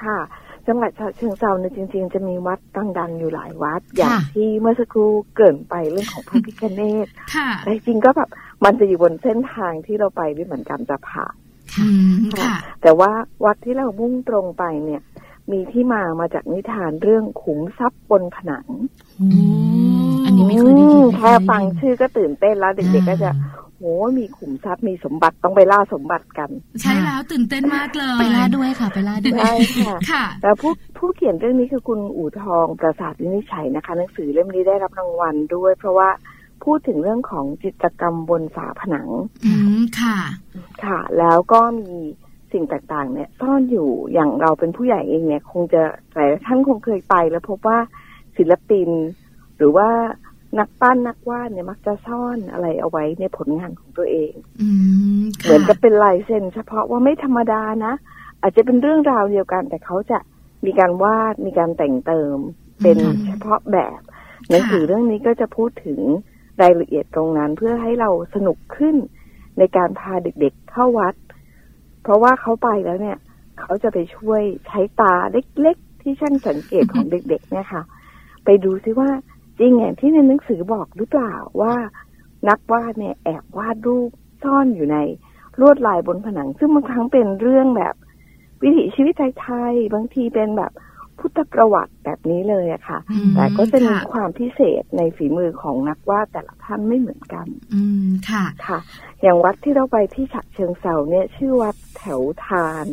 [0.03, 0.19] ค่ะ
[0.67, 2.59] จังหวัดฉะเชิงเซาเนี่ยจริง ๆ จะมีวัด
[2.99, 8.29] ดังๆอยู่หลายวัด อย่างที่เมื่อสักครู่เกรินไปเรื่องของพระพิฆเนศค่ะแต่จริงๆก็แบบ
[8.63, 11.35] มันจะอยู่บนเส้นทางที่เราไปด้วยเหมือนกันจะผ่าน
[11.79, 13.11] อืมค่ะแต่ว่า
[13.45, 15.01] วัดที่เรามุ่งตรงไปเนี่ย
[15.51, 18.65] มีที่มามาจากนิทานเรื่องขุมทรัพย์บนผนัง
[19.21, 19.27] อื
[20.13, 23.85] มอันนี้ไม่เคยได้ยินอืมไม่เยแค่ได้ยินฟังชื่อก็ตื่นเต้นแล้วเด็กๆก็จะอ่าโห
[24.19, 26.49] มีขุมทรัพย์มีสมบัติต้องไปล่าสมบัติกัน
[26.81, 36.09] ใช่แล้วตื่นเต้นมากเลยไปล่าด้วยค่ะ ไปล่าด้วยใช่ค่ะค่ะแต่ผู้ผู้เขียนเรื่องนี้คือคุณอู่ทองประสาทวินิจฉัยนะคะ หนังสือเล่มนี้ได้รับรางวัลด้วย เพราะว่า
[36.63, 39.07] พูดถึงเรื่องของจิตรกรรมบนฝาผนัง
[39.45, 40.17] อืมค่ะ
[40.83, 41.97] ค่ะ แล้วก็มี
[42.51, 45.83] สิ่งต่างๆ เนี่ยซ่อนอยู่อย่างเราเป็นผู้ใหญ่เองเนี่ย คงจะ
[46.13, 47.79] หลายท่านคงเคยไป แล้วพบว่า
[48.37, 48.89] ศิลปิน
[49.57, 49.89] หรือว่า
[50.59, 54.69] นักปั้นนักวาดเนี่ยมักจะซ่อนอะไรเอาไว้ในผลงานของตัวเองอื
[55.21, 57.93] มเหมือนค่ะจะเป็นลายเซ็นเฉพาะว่าไม่ธรรมดานะ
[58.41, 60.19] อาจจะเป็นเรื่องราวเดียวกัน แต่เขาจะ
[60.65, 62.37] มีการวาดมีการแต่งเติม
[62.83, 63.99] เป็นอืมเฉพาะแบบ
[64.49, 65.99] หนังสือเรื่องนี้ก็จะพูดถึง
[66.61, 68.95] รายละเอียดตรงนั้นเพื่อให้เราสนุกขึ้น
[69.57, 71.15] ในการพาเด็กๆเข้าวัด
[72.07, 73.17] เพราะว่าเขาไปแล้วเนี่ย
[73.59, 75.13] เขาจะไปช่วยใช้ตา
[75.61, 77.81] เล็กๆ ที่ช่างสังเกตของเด็กๆเนี่ยค่ะ
[78.45, 79.09] ไปดูซิว่า
[79.59, 81.75] จริงอย่างที่ในหนังสือบอกหรือเปล่าว่า
[82.49, 84.09] นักวาดเนี่ยแอบวาดรูป
[84.43, 84.97] ซ่อนอยู่ใน
[85.59, 87.95] ลวดลายบนผนัง ซึ่งบางครั้งเป็นเรื่องแบบ
[88.63, 90.71] วิถีชีวิตไทยๆบางทีเป็นแบบ
[91.19, 98.79] พุทธประวัติแบบนี้เลยอะค่ะอืมแต่ก็จะมีค่ะความพิเศษในฝีมือของนักวาดแต่ละท่านไม่เหมือนกัน อืมค่ะค่ะ
[99.21, 102.85] อย่างวัดที่เราไปที่ฉะเชิงเซาเนี่ย ชื่อวัดแถวทาน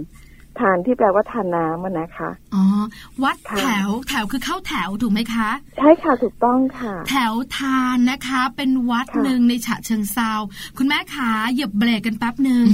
[0.60, 2.64] ทานที่แปลว่าทานน้ำอะนะคะ อ๋อ
[3.24, 10.32] วัดค่ะแถวแถวคือเข้าแถวถูกไหมคะ ใช่ค่ะถูกต้องค่ะ แถวทานนะคะ เป็นวัดค่ะหนึ่งในฉะเชิงเซา
[10.78, 12.66] คุณแม่ขาเหยียบเบรกกันแป๊บหนึ่ง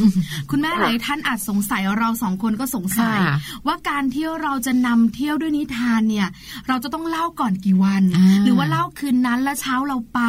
[0.51, 6.29] คุณแม่ค่ะหลายท่านอาจสงสัยเราสองคนก็สงสัยค่ะว่าการเที่ยวเราจะนำเที่ยวด้วยนิทานเนี่ย
[6.69, 10.21] เราจะต้องเล่าก่อนกี่วันอ่าหรือว่าเล่าคืนนั้นแล้วเช้าเราไป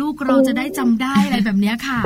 [0.00, 2.00] ลูกเราจะได้จำได้อะไรแบบเนี้ยค่ะ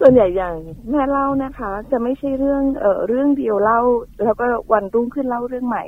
[0.00, 0.56] ส่วนใหญ่อย่าง
[0.90, 3.80] แม่เล่านะคะ จะไม่ใช่เรื่องเออเรื่องเดียวเล่า
[4.24, 5.84] แล้วก็วันรุ่งขึ้นเล่าเรื่องใหม่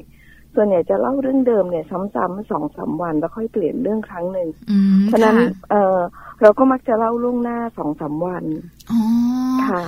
[0.55, 5.99] ส่วนใหญ่จะเล่าเรื่องเดิมเนี่ย ซ้ำๆสองสามวันแล้วค่อยเปลี่ยนเรื่องครั้งหนึ่งอืมเพราะฉะนั้นค่ะเออ
[6.41, 8.45] เราก็มักจะเล่าล่วงหน้าสองสามวัน
[8.93, 9.01] อ๋อ
[9.69, 9.83] ค่ะ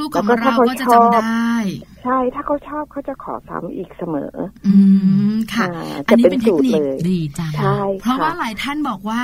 [0.00, 1.54] ลูกๆของแล้วก็เราถ้าเขาก็จะชอบจำได้
[2.04, 4.34] ใช่ถ้าเขาชอบเขาจะขอซ้ำอีกเสมอ
[4.66, 4.74] อื
[5.32, 9.22] มค่ะอ่าอัจะนนี้เป็นเป็นเทสูคตรนิคเลยดีจังใช่เพราะค่ะว่าหลายท่านบอกว่า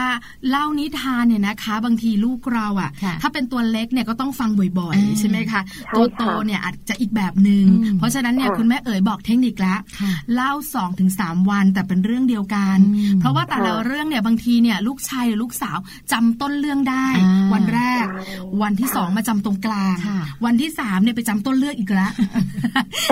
[0.51, 15.79] เล่านิทานเนี่ยนะคะ บางทีลูกเราอะค่ะถ้าเป็นตัวเล็กเนี่ยก็ต้องฟังบ่อยอ่าๆใช่ไหมคะใช่ตัวโตค่ะเนี่ยอาจจะอีกแบบหนึง่งอืมเพราะฉะนั้นเนี่ยค่ะคุณแม่เอ๋ยบอกเทคนิคละค่ะเล่า2อถึงสวันแต่เป็นเรื่องเดียวกันอืมเพราะว่าแต่ละค่ะเรื่องเนี่ยบางทีเนี่ยลูกชายหรือลูกสาว
[16.13, 18.23] จำต้นเรื่องได้อ่าวันแรกใช่
[18.63, 22.13] วันที่ค่ะสองมาจำตรงกลางค่ะวันที่สามเนี่ยไปจำต้นเรื่องอีกแล้ว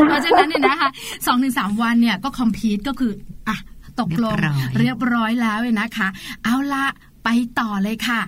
[0.04, 0.90] เพราะฉะนั้นเนี่ยนะคะ
[1.26, 3.12] สองถึงสามวันเนี่ยก็คอมพีทก็คือ
[3.48, 3.56] อะ
[4.00, 6.09] ตกลงเรียบร้อยเรียบร้อยแล้วเลยนะคะ
[6.44, 6.87] เอาละ
[7.24, 7.28] ไป
[7.61, 8.20] ต่อเลยค่ะ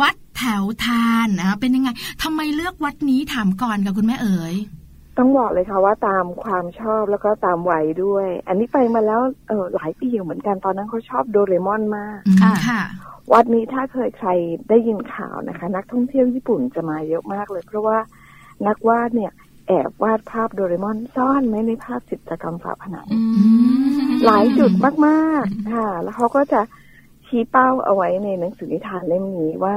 [0.00, 1.88] วัดแถวทานนะคะเป็นยังไง
[2.22, 4.54] ทำไมเลือกวัดนี้ถามก่อนกับคุณแม่เอ๋ย
[5.18, 12.82] ต้องบอกเลยค่ะว่าตามความชอบแล้วก็ตามวัยด้วย อันนี้ไปมาแล้วเออหลายปีอยู่เหมือนกันตอนนั้นเขาชอบโดเรมอนมากค่ะค่ะ
[13.32, 14.30] วัดนี้ถ้าเคยใคร
[14.68, 17.98] ได้ยินข่าวนะคะ นักท่องเที่ยวญี่ปุ่นจะมาเยอะมากเลย เพราะว่า
[18.66, 19.32] นักวาดเนี่ย
[19.66, 23.20] แอบวาดภาพโดเรมอนซ่อนไว้ในภาพจิตรกรรมฝาผนังอื
[24.08, 24.72] มหลายจุด
[25.06, 26.60] มากๆค่ะ แล้วเขาก็จะ
[27.26, 29.76] ชี้เป้าเอาไว้ในหนังสือนิทานเล่มนี้ว่า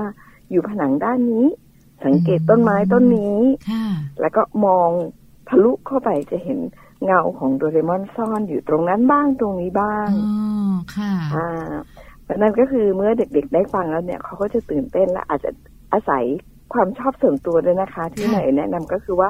[0.52, 1.46] อยู่ผนังด้านนี้
[2.06, 3.40] สังเกตต้นไม้ต้นนี้
[3.72, 3.86] ค่ะ
[4.22, 4.90] แล้วก็มอง
[5.50, 6.60] ทะลุเข้าไปจะเห็น
[7.06, 10.32] เงาของโดเรมอนซ่อนอยู่ตรงนั้นบ้างตรงนี้บ้างอ๋
[10.70, 11.14] อค่ะ
[12.32, 15.52] อ่าเพราะนั้นก็คือเมื่อเด็กๆ ได้ฟังแล้วเนี่ยเขาก็จะตื่นเต้นและอาจจะ
[15.94, 16.24] อาศัย
[16.74, 19.30] ความชอบส่วนตัวด้วยนะคะ ที่ค่ะไหนแนะนำก็คือว่า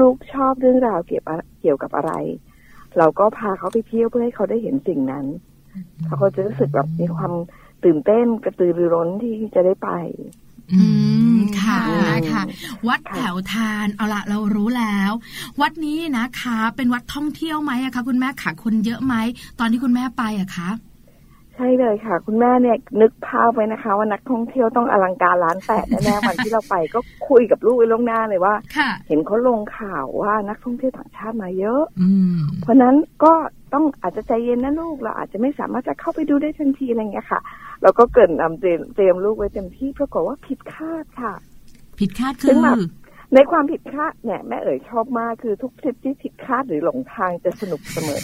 [0.00, 2.12] ลูกๆชอบเรื่องราวเกี่ยวกับเกี่ยวกับอะไร
[2.98, 5.26] เราก็พาเขาไปเที่ยวเพื่อให้เขาได้เห็นสิ่งนั้น
[6.06, 7.32] เขาก็จะรู้สึกแบบมีความ
[7.84, 9.90] ตื่นเต้นกระตือรือร้นที่จะได้ไป
[10.72, 10.82] อื
[11.36, 12.42] มค่ะอืมค่ะ
[12.88, 15.10] วัดค่ะแถวทานเอาละเรารู้แล้ว
[15.60, 19.14] วัดนี้นะคะ เป็นวัดท่องเที่ยวไหมอะคะคุณแม่ขาคนเยอะไหม
[19.60, 20.68] ตอนที่คุณแม่ไปอะคะ
[21.56, 33.32] ใช่เลยค่ะ คุณแม่เนี่ยนึกภาพไว้นะคะ ว่านักท่องเที่ยวต้องอลังการร้านแตกแน่ๆวันที่เราไปก็คุยกับลูกไว้ล่วงหน้าเลยว่าค่ะเห็นเขาลงข่าวว่านักท่องเที่ยวต่างชาติมาเยอะอืมเพราะนั้นก็
[33.74, 37.40] ต้องอาจจะใจเย็นนะลูกเราอาจจะไม่สามารถจะเข้าไปดูได้ทันทีอะไรเงี้ยค่ะ
[37.82, 41.34] เราก็เกรินนำเตรียมเตรียมลูกไว้เต็มที่ปรากฏว่าผิดคาดค่ะ
[41.98, 42.78] ผิดคาดคืซึ่องแบบ
[43.34, 48.20] ในความผิดคาดเนี่ยแม่เอ๋ยชอบมากคือทุกทริปที่ผิดคาดหรือหลงทางจะสนุกเสมอ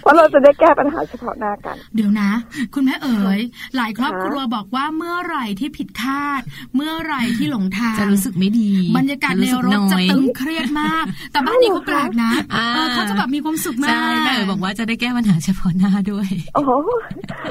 [0.00, 2.30] เพราะเราจะได้แก้ปัญหาเฉพาะหน้ากัน เดี๋ยวนะ
[2.74, 3.40] คุณแม่เอ๋ย
[3.76, 6.40] หลายครอบครัวบอกว่าเมื่อไหร่ที่ผิดคาด
[6.76, 16.70] เมื่อไหร่ที่หลงทางจะรู้สึกไม่ดี บรรยากาศในรถจะตึงเครียดมาก แต่บ้านนี้เขาแปลกนะอ่าเออเขาจะแบบมีความสุขมาใช่กแม่เอ๋ยบอกว่าจะได้แก้ปัญหาเฉพาะหน้าด้วยโอ้โห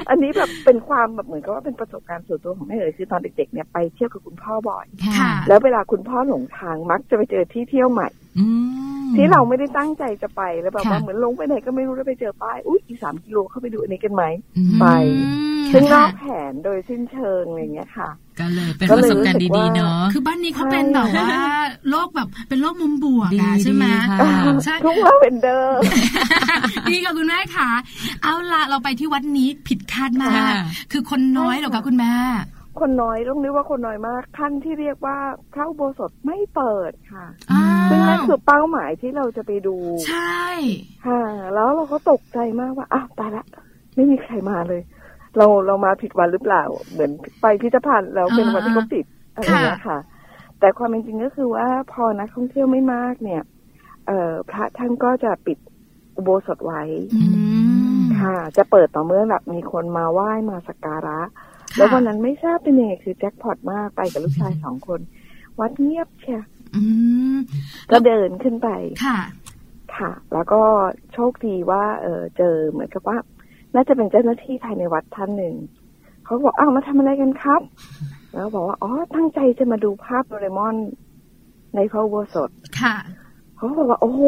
[0.09, 4.85] อันนี้แบบเป็นความแบบเหมือนกับว่าเป็นประสบการณ์ส่วนตัวของแม่เอ๋ยคือตอนเด็กๆเนี่ยไปเที่ยวกับคุณพ่อบ่อย
[5.19, 8.45] ค่ะแล้วเวลาคุณพ่อหลงทางมักจะไปเจอที่เที่ยวใหม่อื
[9.03, 14.23] มที่เราไม่ได้ตั้งใจจะไปแล้วแบบค่ะว่าเหมือนลงไปไหนก็ไม่รู้แล้วไปเจอป้ายอุ้ยอีกสามกิโลเข้าไปดูอันนี้กันไหม
[14.57, 14.85] อืมไป
[15.19, 15.27] อื
[15.59, 21.29] มซึ่งนค่ะอกแผนโดยสิ้นเชิงอะไรอย่างเงี้ยค่ะก็เลยเป็นก็ประเลยสบการณ์รู้สึกดีว่าๆเนาะคือบ้านนี้เขาเป็นแบบว่า
[21.89, 24.19] โลกแบบเป็นโลกมุมบวกดีอะใช่ไหมดีค่ะ
[24.63, 25.79] ใช่ทุกว่าเป็นเดิม
[26.89, 27.69] ดีค่ะคุณแม่ค่ะ
[28.23, 32.13] เอาละเราไปที่วัดนี้ผิดคาดมากค่ะคือคนน้อยเหรอคะคุณแม่
[32.79, 35.17] คนน้อยต้องเรียกว่าคนน้อยมากท่านที่เรียกว่า
[35.53, 39.75] พระอุโบสถไม่เปิดค่ะอ้าวซึ่งนั่นคือเป้าหมายที่เราจะไปดู
[40.07, 40.41] ใช่
[41.05, 41.21] ค่ะ
[41.53, 43.45] แล้วเราก็ตกใจมากว่าอ้าวตายละ
[43.95, 44.81] ไม่มีใครมาเลย
[45.37, 49.99] เราเรามาผิดวันหรือเปล่า เหมือนไปพิพิธภัณฑ์แล้วเป็นวันที่เขาปิดอะไรอย่างเงี้ยค่ะ
[50.59, 53.41] แต่ความเป็นจริงก็คือว่าพอนักท่องเที่ยวไม่มากเนี่ย
[54.07, 55.57] เอ่อพระท่านก็จะปิด
[56.15, 56.81] อุโบสถไว้
[57.15, 57.23] อื
[57.99, 61.19] มค่ะ จะเปิดต่อเมื่อแบบมีคนมาไหว้มาสักการะ
[61.77, 64.99] แล้ววันนั้นไม่ทราบเป็นยังไงคือแจ็คพอตมากไปกับลูกชายสองคน
[65.59, 66.41] วัดเงียบเชีย
[66.75, 66.83] อื
[67.35, 67.37] ม
[67.91, 68.69] ก็เดินขึ้นไป
[69.05, 69.19] ค่ะ
[69.95, 70.61] ค่ะ แล้วก็
[71.13, 73.17] โชคดีว่า เออเจอเหมือนกับว่า
[73.75, 75.55] น่าจะเป็นเจ้าหน้าที่ภายในวัดท่านหนึ่ง
[76.25, 77.61] เขาบอกอ้าวมาทำอะไรกันครับ
[78.33, 80.75] แล้วบอกว่าอ๋อตั้งใจจะมาดูภาพโดเรมอน
[81.75, 82.49] ในพระอุโบสถ
[82.81, 82.95] ค่ะ
[83.55, 84.21] เขาก็บอกว่า โอ้โห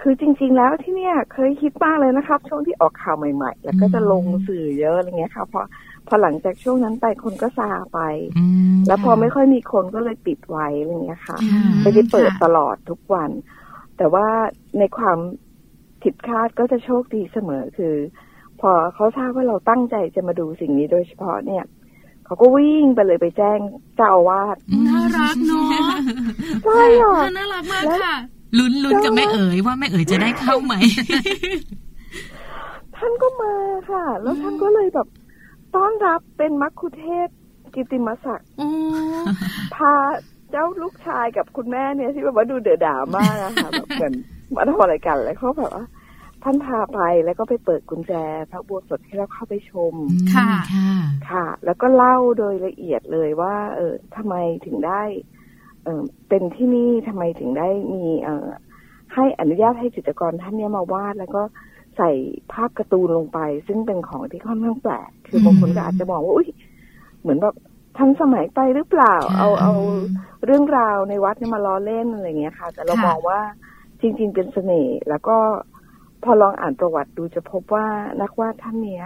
[0.00, 5.60] คือจริง ๆ แล้วที่เนี่ย เคยคิดมากเลยนะครับ ช่วงที่ออกข่าวใหม่ ๆ แล้วก็จะลงสื่อเยอะอะไรเงี้ยค่ะพอ
[6.08, 8.00] พอหลังจากช่วงนั้นไปคนก็ซาไป
[8.38, 13.30] อืมแล้วพอไม่ค่อยมีคนก็เลยปิดไว้อะไรเงี้ยค่ะอืมไม่ได้เปิดค่ะตลอดทุกวัน
[13.96, 14.26] แต่ว่า
[14.78, 15.18] ในความ
[16.02, 17.94] ผิดคาดก็จะโชคดีเสมอคือ
[18.60, 21.64] พอเขาทราบว่าเราตั้งใจจะมาดูสิ่งนี้โดยเฉพาะเนี่ย
[22.24, 23.58] เขาก็วิ่งไปเลยไปแจ้ง
[23.96, 24.56] เจ้าอาวาส
[24.88, 25.68] น่ารักเนาะ
[26.64, 28.16] ใช่ค่ะน่ารักมากค่ะ
[28.58, 30.74] ลุ้นลุ้นกับแม่เอ๋ยว่าแม่เอ๋ยจะได้เข้าไหม
[32.96, 33.54] ท่านก็มา
[33.90, 35.06] ค่ะ แล้วท่านก็เลยแบบ
[35.76, 37.36] ต้อนรับเป็นมัคคุเทศก์
[37.74, 38.70] กิตติมศักดิ์โอ้
[39.74, 39.92] พา
[40.50, 44.12] เจ้าลูกชายกับคุณแม่เนี่ยที่แบบว่าดูเดือดด่ามากอะค่ะแบบเหมือน
[44.54, 45.84] มาทำอะไรกันแล้วเขาแบบว่า
[46.42, 48.12] ท่านพาไปแล้วก็ไปเปิดกุญแจ
[48.50, 49.94] พระอุโบสถให้เราเข้าไปชม
[50.34, 50.92] ค่ะค่ะ
[51.30, 54.34] ค่ะ แล้วก็เล่าโดยละเอียดเลยว่า เออทำไม
[54.66, 55.02] ถึงได้
[55.84, 58.48] เออเป็นที่นี่ทำไมถึงได้มี เออ
[59.14, 61.42] ให้อนุญาตให้จิตรกรท่านเนี้ยมาวาดแล้วก็
[61.96, 62.10] ใส่
[62.52, 66.48] ภาพการ์ตูนลงไป ซึ่งเป็นของที่ค่อนข้างแปลก คือมบางคนก็อาจจะมองว่าอุ้ย
[67.20, 67.54] เหมือนแบบ
[67.98, 69.72] ทันสมัยไปหรือเปล่า เอาเอา
[70.44, 73.40] เรื่องราวในวัดเนี่ยมาล้อเล่นอะไรเงี้ยค่ะ แต่เราค่ะมองว่า
[74.00, 75.36] จริง ๆ เป็นเสน่ห์แล้วก็
[76.24, 77.86] พอลองอ่านประวัติดูจะพบว่า
[78.22, 79.04] นักวาดท่านเนี้ย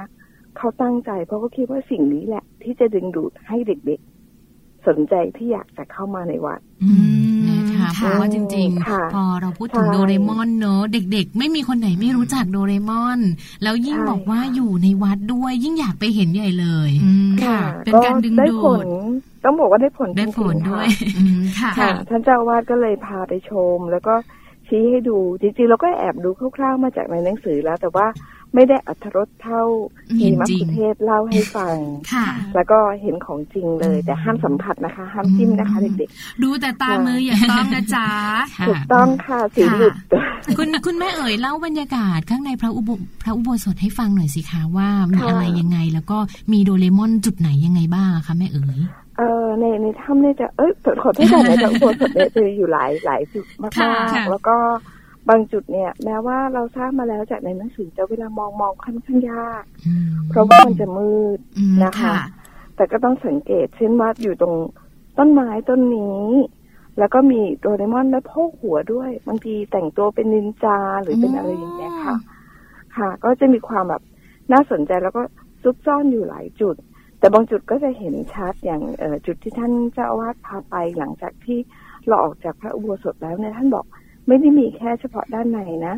[0.56, 7.45] เขาตั้งใจเพราะเขาคิดว่าสิ่งนี้แหละ ที่จะดึงดูดให้เด็กๆ สนใจที่อยากจะเข้ามาในวัดอืมนะคะค่ะ
[7.94, 13.18] เพราะว่าจริงค่ะๆพอเราพูดถึงใช่โดเรมอนเนอะเด็ก ๆ ไม่มีคนไหนไม่รู้จักโดเรมอน
[13.62, 18.88] แล้วยิ่งใช่บอกว่าอยู่ในวัดด้วยยิ่งอยากไปเห็นใหญ่เลยอืมค่ะ เป็นการดึงได้ดูผดล
[19.44, 24.14] ต้องบอกว่าได้ผลได้ผลจริงๆด้วยค่ะอืมค่ะค่ะท่านเจ้าอาวาสก็เลยพาไปชม แล้วก็
[24.68, 28.06] ชี้ให้ดูจริงๆเราก็แอบดูคร่าวๆมาจากในหนังสือแล้ว แต่ว่า
[28.54, 29.62] ไม่ได้อัธรสเท่า
[30.18, 31.76] เห็นมีมัคจริงคุเทศก์เล่าให้ฟัง
[32.12, 36.08] ค่ะแล้วก็เห็นของจริงเลย แต่ห้ามสัมผัสนะคะ ห้ามจิ้มนะคะเด็ก
[36.42, 38.08] ดูแต่ตามืออย่าต้องนะจ๊ะ
[38.58, 39.94] ค่ะๆถูกต้องค่ะสีหลุด
[40.58, 42.90] คุณคุณแม่เอ๋ยเล่าบรรยากาศข้างในพระอุโบ
[43.22, 46.18] พระอุโบสถให้ฟังหน่อยสิคะว่ามีค่ะอะไรยังไง แล้วก็
[46.52, 48.78] มีโดเรมอนจุดไหนยังไงบ้างอะคะแม่เอ๋ย
[49.18, 50.72] เออในในถ้ำเนี่ยจะเอ้ย
[51.02, 54.56] ขอโทษค่ะในพระอุโบสถเนี่ยจะมีอยู่หลายหลายจุดมากค่ะๆแล้วก็
[55.28, 62.16] บางจุดเนี่ย แม้ว่าเราทราบมาแล้วจากในหนังสือแต่เวลามองมองค่อนข้างยากอืมเพราะว่ามันจะมืดอืมนะคะค่ะ
[62.76, 64.54] แต่ก็ต้องสังเกต เช่นว่าอยู่ตรง
[65.18, 66.26] ต้นไม้ต้นนี้
[66.98, 72.16] แล้วก็มีโดเรมอนและโพกหัวด้วย บางทีแต่งตัวเป็นนินจาหรือเป็นอะไรอย่างเงี้ยค่ะ
[72.96, 74.02] ค่ะ ก็จะมีความแบบ
[74.52, 75.22] น่าสนใจแล้วก็
[75.62, 76.76] ซุกซ่อนอยู่หลายจุด
[77.18, 81.58] แต่บางจุดก็จะเห็นชัดอย่างเอ่อจุดที่ท่านเจ้าอาวาสพาไปหลังจากที่
[82.08, 83.86] เราออกจากพระอุโบสถแล้วเนี่ยท่านบอก
[84.26, 85.94] ไม่ได้มีแค่เฉพาะด้านในนะ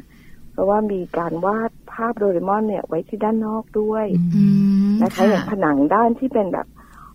[0.53, 4.43] เพราะว่ามีการวาดภาพโดเรมอนเนี่ยไว้ที่ด้านนอกด้วยอื
[4.89, 6.67] มนะคะอย่างผนังด้านที่เป็นแบบ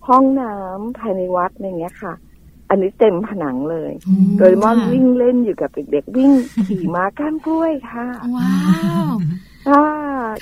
[0.07, 2.13] ห้องน้ำภายในวัดอย่างเงี้ยค่ะ
[2.69, 6.31] อันนี้เต็มผนังเลยอืมโดเรมอนวิ่งเล่นอยู่กับเด็กๆวิ่ง
[6.65, 8.05] ขี่ม้าก้านกล้วยค่ะ
[8.35, 8.53] ว้า
[9.05, 9.09] ว
[9.69, 9.81] อ่า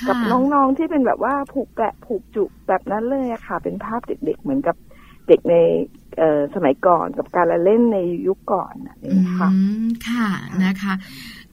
[0.04, 4.76] ค่ะกับน้องๆที่เป็นแบบว่าผูกแกะผูกจุกแบบนั้นเลยอะค่ะ เป็นภาพเด็กๆเหมือนกับ
[5.28, 6.01] เด็กในเอ่อ
[6.54, 10.28] สมัยก่อนกับการละเล่นในยุคก่อนอะนี่ค่ะอืมค่ะ
[10.64, 10.94] นะคะ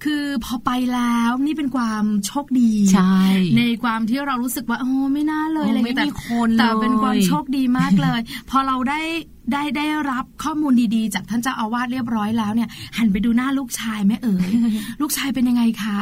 [0.04, 3.20] คือพอไปแล้วนี่เป็นความโชคดีใช่
[3.58, 9.02] ในความที่เรารู้สึกว่าโอ้ไม่น่าเลยอะไรไม่เงี้ยแต่มีคนเลยแต่เป็นความโชคดีมากเลย พอเราได้
[9.54, 14.50] ได้ได้รับข้อมูลดีๆ จากท่านเจ้าอาวาสเรียบร้อยแล้วเนี่ย หันไปดูหน้าลูกชายแม่เอ๋ย
[15.02, 16.00] ลูกชายเป็นยังไงคะ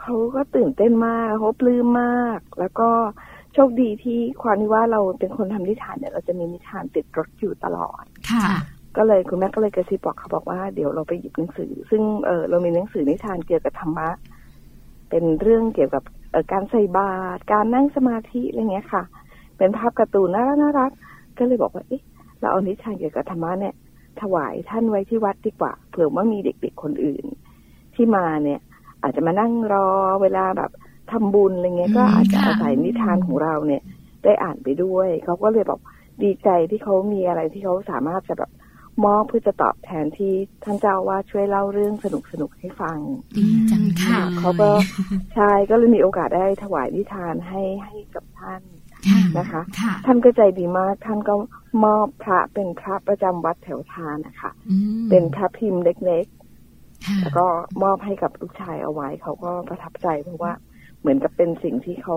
[0.00, 2.90] เขาก็ตื่นเต้นมากเขาปลื้มมาก แล้วก็
[3.54, 8.46] โชคดีที่ความที่ว่าเราเป็นคนทำนิทานเนี่ยเราจะมีนิทานติดรถอยู่ตลอด ค่ะ
[8.96, 14.08] ก็เลยคุณแม่ก็เลยกระซิบบอกเขาบอกว่าเดี๋ยวเราไปหยิบหนังสือ ซึ่งเออเรามีหนังสือนิทานเกี่ยวกับธรรมะ
[15.10, 19.02] เป็นเรื่องเกี่ยวกับเอ่อการใส่บาตรการนั่งสมาธิอะไรเงี้ยค่ะ
[19.58, 20.90] เป็นภาพการ์ตูนน่ารักน่ารัก
[21.38, 22.02] ก็เลยบอกว่าเอ๊ะ
[22.40, 23.74] เราเอานิทานเกี่ยวกับธรรมะเนี่ย
[24.20, 27.24] ถวายท่านไว้ที่วัดดีกว่าเผื่อว่ามีเด็กๆคนอื่น
[27.94, 28.60] ที่มาเนี่ย
[29.02, 29.88] อาจจะมานั่งรอ
[30.22, 30.70] เวลาแบบ
[31.12, 33.82] ทำบุญอะไรเงี้ยก็อืมอาจจะค่ะอาศัยนิทานของเราเนี่ย
[34.24, 35.80] ได้อ่านไปด้วยเขาก็เลยบอก
[36.22, 38.50] ดีใจที่เขามีอะไรที่เขาสามารถจะแบบ
[39.04, 40.32] มอบเพื่อจะตอบแทนที่
[40.64, 42.98] ท่านเจ้าอาว่าสช่วยเล่าเรื่องสนุกสนุกๆให้ฟัง
[43.36, 44.70] ดีจังค่ะลยเขาก็
[45.34, 48.62] ใช่ก็เลยมีโอกาสได้ถวายนิทานให้ให้กับท่าน
[49.08, 51.34] ค่ะนะคะค่ะท่านก็ใจดีมาก ท่านก็
[51.84, 56.26] มอบพระเป็นพระประจำวัดแถวทานนะคะอืมเป็นพระพิมพ์เล็ก
[57.06, 57.46] ค่ะๆแล้วก็
[57.82, 60.67] มอบให้กับลูกชายเอาไว้เขาก็ประทับใจเพราะว่าเห
[61.08, 62.16] มือนกับเป็นสิ่งที่เขา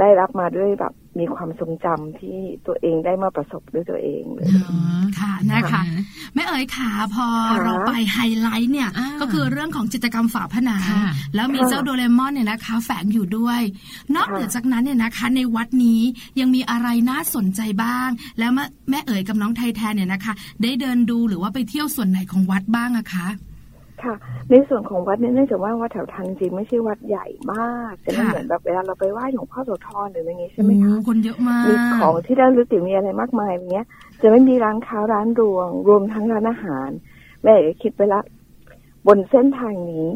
[0.00, 4.78] ได้รับมาด้วยแบบมีความทรงจำที่ตัวเองได้มาประสบด้วยตัวเองเลยอ๋อ
[5.20, 5.82] ค่ะนะคะ
[6.34, 11.02] แม่เอ๋ยขาพอค่ะเราไปไฮไลท์เนี่ยอ่าก็คือเรื่องของจิตรกรรมฝาผนังค่ะ
[11.34, 13.60] แล้วมีค่ะเจ้าโดเรมอนเนี่ยนะคะ แฝงอยู่ด้วย
[14.14, 16.00] นอกค่ะเหนือจากนั้นเนี่ยนะคะ ในวัดนี้
[16.40, 18.08] ยังมีอะไรน่าสนใจบ้าง
[18.38, 23.28] แล้วแม่แม่เอ๋ยกับน้องไทยแทนเนี่ยนะคะ ได้เดินดูหรือว่าไปเที่ยวส่วนไหนของวัดบ้างอะคะ
[24.04, 24.14] ค่ะ
[24.50, 33.86] ในส่วนของวัดเนี่ยเนื่องจากว่าวัดแถวทานจริงๆไม่ใช่วัดใหญ่มากจะไม่ค่ะเหมือนแบบเวลาเราไปไหว้หลวงพ่อโสธรหรืออะไรอย่างงี้ใช่ไหมคะโอ้คนเยอะมากมีของที่ระลึกหรือมีอะไรมากมายอย่างเงี้ย
[34.22, 36.88] จะไม่มีร้านค้าร้านรวง รวมทั้งร้านอาหาร
[37.42, 38.20] แม่ก็คิดไปละ
[39.06, 40.08] บนเส้นทางนี้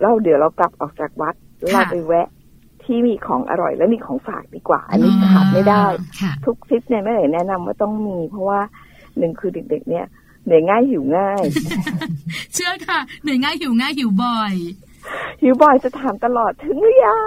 [0.00, 2.28] เราเดี๋ยวเรากลับออกจากวัดแล้วเราไปแวะ
[2.84, 5.84] ที่มีของอร่อยและมีของฝากดีกว่า อันนี้ขาดไม่ได้
[6.20, 8.60] ค่ะทุกทริปเนี่ยแม่เลยแนะนำว่าต้องมี เพราะว่า
[9.18, 10.06] หนึ่งคือเด็กๆเนี่ย
[10.44, 11.42] เหนื่อยง่ายหิวง่าย
[12.54, 14.54] เชื่อค่ะเหนื่อยง่ายหิวง่ายหิวบ่อย
[15.42, 17.20] หิวบ่อยจะถามตลอดถึงหรือยั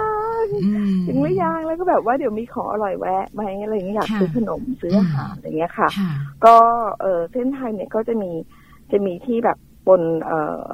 [0.44, 6.12] งอืมถึงหรือยังแล้วก็แบบว่าเดี๋ยวมีของอร่อยแวะไหมอะไรอย่างเงี้ยอยากค่ะซื้อขนมซื้ออาหารอะไรเงี้ยค่ะค่ะ
[6.44, 6.56] ก็
[7.00, 8.30] เออเส้นทางเนี่ยก็จะมี
[8.92, 9.58] จะมีที่แบบ
[9.88, 10.32] บนเอ
[10.66, 10.70] อ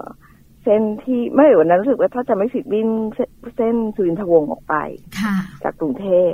[0.64, 4.74] เส้นส้นที่ไม่วันนั้นรู้สึกว่าถ้าจะไม่ผิดวิ่งเส้นเส้นสุรินทวงศ์ออกไป
[5.20, 6.32] ค่ะจากกรุงเทพ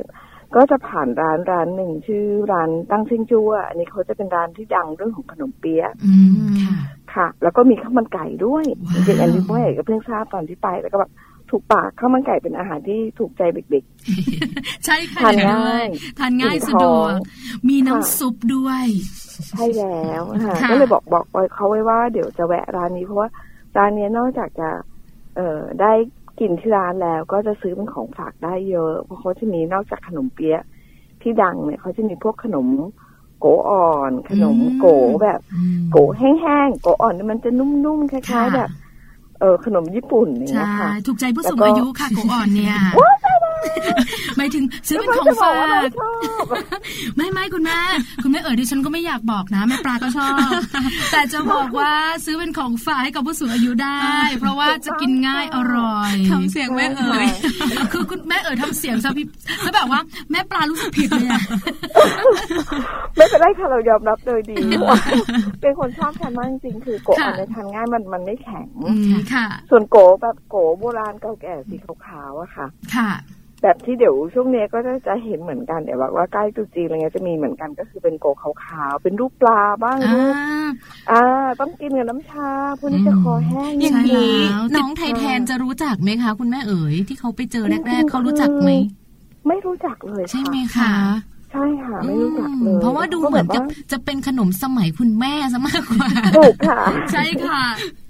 [0.55, 6.14] ก็จะผ่านร้านร้านหนึ่งชื่อร้านตั้งเส้นจั่วอันนี้เขาจะเป็นร้านที่ดังเรื่องของขนมเปี๊ยะอื
[6.53, 6.76] มค่ะ
[7.14, 11.12] ค่ะ แล้วก็มีข้าวมันไก่ด้วยว้าวจริงๆอันนี้พ่อเอกก็เพิ่งทราบตอนที่ไปแล้วก็แบบ
[11.51, 13.84] ถูกปากข้าวมันไก่เป็นอาหารที่ถูกใจเด็ก
[14.84, 15.88] ใช่ค่ะทานเห็นง่าด้วยย
[16.18, 17.12] ทานง่ายอิ่มสะดวกท้อง
[17.68, 23.28] มีน้ำค่ะซุปด้วยๆใช่แล้วค่ะค่ะก็เลยบอกบอกไว้เขาไว้ว่าเดี๋ยวจะแวะร้านนี้เพราะว่า
[23.76, 24.68] ร้านเนี้ยนอกจากจะ
[25.36, 25.92] เอ่อได้
[26.41, 30.64] กินที่ร้านแล้วก็จะซื้อเป็นของฝากได้เยอะ เพราะเขาจะมีนอกจากขนมเปี๊ยะ
[31.22, 32.66] ที่ดังเนี่ยเขาจะมีพวกขนม
[33.41, 34.87] โกอ่อน ขนมโก
[35.22, 38.70] แบบอืมโกแห้งๆโกอ่อนเนี่ยมันจะนุ่มๆคล้ายค่ะๆแบบ
[39.41, 42.76] เออขนมญี่ปุ่นอย่างใช่เงี้ยค่ะถูกใจผู้สูงแล้วก็อายุค่ะโกอ่อนเนี่ย
[44.37, 46.12] หมายถึงซื้อเป็นของจะบฝาอกว่าเรากชอ
[46.43, 46.45] บ
[47.16, 47.78] ไม่ไม่คุณแม่
[48.22, 50.51] คุณแม่เอ๋ยดิฉันก็ไม่อยากบอกนะแม่ปลาก็ชอบ
[51.12, 51.93] แต่จะบอกว่า
[52.24, 54.11] ซื้อเป็นของฝากให้กับผู้สูงอายุได้
[54.41, 57.26] เพราะว่าจะกินง่ายอร่อยทำเสียงแม่เอ๋ย
[57.93, 59.26] คือคุณแม่เอ๋ยทำเสียงซะพี่
[59.64, 61.43] ซะแบบว่าแม่ปลารู้สึกผิดเลยอะ
[63.16, 64.57] ไม่เป็นไรค่ะเรายอมรับโดยดี
[64.87, 64.99] ว่า
[65.61, 73.11] เป็นคนชอบทานมากจริงๆคือโกอ่อนเนี่ยทานง่ายมันมันไม่แข็งอืมค่ะ ส่วนโกแบบโกโบราณเก่าแก่สีขาวๆอะค่ะ ค่ะ
[73.63, 80.49] แบบที่เดี๋ยวช่วงเนี้ยก็จะจะเห็นเหมือนกันเดี๋ยวแบบว่าใกล้ตรุษจีนอะไรเงี้ยจะมีเหมือนกันก็คือเป็นโกขาวๆเป็นรูปปลาบ้างอ่รูปา
[81.11, 81.23] อ่า
[81.61, 88.71] ต้องกินกับน้ำชาพวกนี้จะคอแห้งอย่างใช่นี้แล้วน้องไทยแทนจะรู้จักไหมคะ คุณแม่เอ๋ยที่เขาไปเจอแรก ๆ เขารู้จักไหม
[89.49, 90.93] ไม่รู้จักเลยใช่ค่ะไหมคะ
[91.53, 96.81] ใช่ค่ะไม่รู้จักเลยเพราะว่าดูเหมือนกับแบบว่าจะเป็นขนมสมัยคุณแม่ซะมากกว่าถูกค่ะ
[97.13, 98.06] ใช่ค่ะอ่า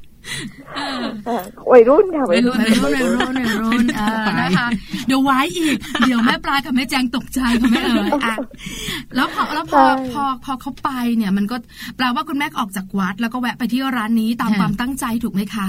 [1.72, 4.66] วัยรุ่นค่ะวัยรุ่นวัยรุ่นวัยรุ่นวัยรุ่นเออนะคะ
[5.06, 8.36] เดี๋ยวไว้อีก เดี๋ยวแม่ปลากับแม่แจงตกใจค่ะแม่เอ๋ยอะ
[9.14, 11.56] แล้วพอแล้วพอพอพอเขาไปเนี่ย มันก็
[11.96, 15.68] แปลว่าคุณแม่ออกจากวัด แล้วก็แวะไปที่ร้านนี้ตามค่ะความตั้งใจถูกไหมคะ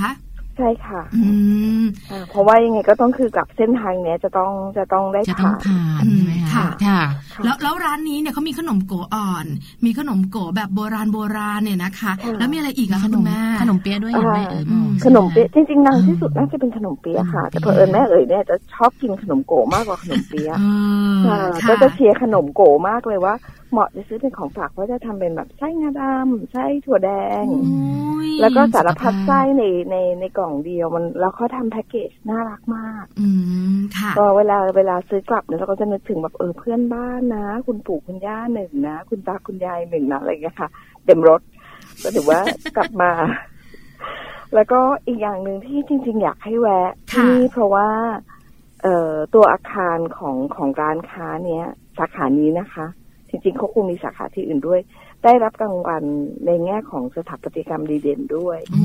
[0.57, 1.31] ใช่ค่ะ อื
[1.81, 7.01] มอ่าเพราะว่ายังไงก็ต้องคือกลับเส้นทางเนี้ยจะต้องจะต้องได้จะต้องผ่านผ่านใช่ไหมคะค่ะค่ะ
[7.33, 9.45] ค่ะ แล้วแล้วร้านนี้เนี่ยเขามีขนมโกอ่อน
[9.85, 20.63] มีขนมโกแบบโบราณโบราณเนี่ยนะคะค่ะแล้วมีอะไรอีกอะขคะนคุมณแม่ขนมเปี๊ยะด้วยอย่างแม่เอ๋ยบอกขนมเปี๊ยะใช่ไหจริงๆดังที่สุดน่าจะเป็นขนมเปี๊ยะค่ะ แต่เผอิญแม่เอ๋ยเนี่ยจะชอบกินขนมโกมากกว่าขนมเปี๊ยะเอ
[21.13, 23.35] อค่ะค่ะก็จะเชียร์ขนมโกมากเลยว่า
[23.71, 27.11] เหมาะจะซื้อเป็นของฝากเพราะจะทำเป็นแบบไส้งาดำไส้ถั่วแด
[27.43, 33.27] งโอ้ยแล้วก็สารพัดสุขภาพไส้ในในในกล่องเดียวมัน แล้วเขาทำแพ็กเกจน่ารักมาก อื
[33.75, 40.69] มค่ะก็เวลาเวลาซื้อกลับเนี่ยเราก็จะนึกถึงแบบเออเพื่อนบ้านนะ คุณปู่คุณย่าหนึ่งนะ คุณตาคุณยายหนึ่งนะอะไรอย่างเงี้ยค่ะ
[41.05, 41.41] เต็มรถ
[42.03, 42.39] ก็ถือว่า
[42.77, 43.11] กลับมา
[44.55, 47.89] แล้วก็อีกอย่างหนึ่งที่จริง ๆ อยากให้แวะที่ค่ะนี่เพราะว่า
[48.83, 51.65] เอ่อตัวอาคารของของร้านค้าเนี้ย
[51.97, 52.85] สาขานี้นะคะ
[53.29, 54.79] จริงๆเขาคงมีสาขาที่อื่นด้วย
[55.23, 56.03] ได้รับรางวัล
[56.45, 58.81] ในแง่ของสถาปัตยกรรมดีเด่นด้วยโอ้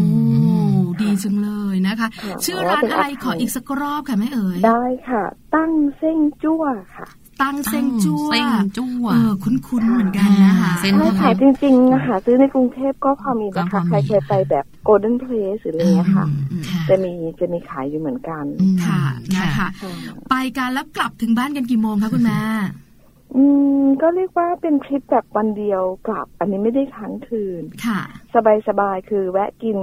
[1.03, 5.25] ดีจังเลยนะคะค่ะชื่อร้านอะไรขออีกสักรอบค่ะแม่เอ๋ยได้ค่ะ
[5.55, 6.65] ตั้งเส้งจั่ว
[6.97, 7.09] ค่ะ
[7.43, 19.03] ตั้งเส้นจั่วเส้นจั่วเออคุ้นๆเหมือนกันนะคะเส้นใช่ค่ะจริงๆนะคะซื้อในกรุงเทพก็พอมีนะก็พอคะมีใครเคยไปแบบ Golden Place หรืออะไรเงี้ยค่ะอืมค่ะ จะมีจะมีขายอยู่เหมือนกันอืมค่ะ
[19.37, 19.93] นะคะค่ะ
[20.31, 22.41] ไปกันแล้วกลับถึงบ้านกันกี่โมงคะคุณแม่
[23.37, 23.45] อื
[23.83, 28.01] มก็เรียกว่าเป็นทริปแบบวันเดียวกลับ อันนี้ไม่ได้ค้างคืนค่ะ
[28.69, 29.79] สบายๆคือแวะกิน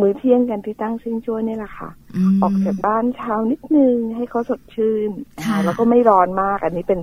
[0.00, 1.90] มื้อเที่ยงกันที่ตั้งซิงจ้วยนี่แหละค่ะ
[2.28, 5.10] มออกจากบ้านเช้านิดนึงให้เขาสดชื่น
[5.44, 7.00] ค่ะอ่าแล้วก็ไม่ร้อนมาก อันนี้เป็น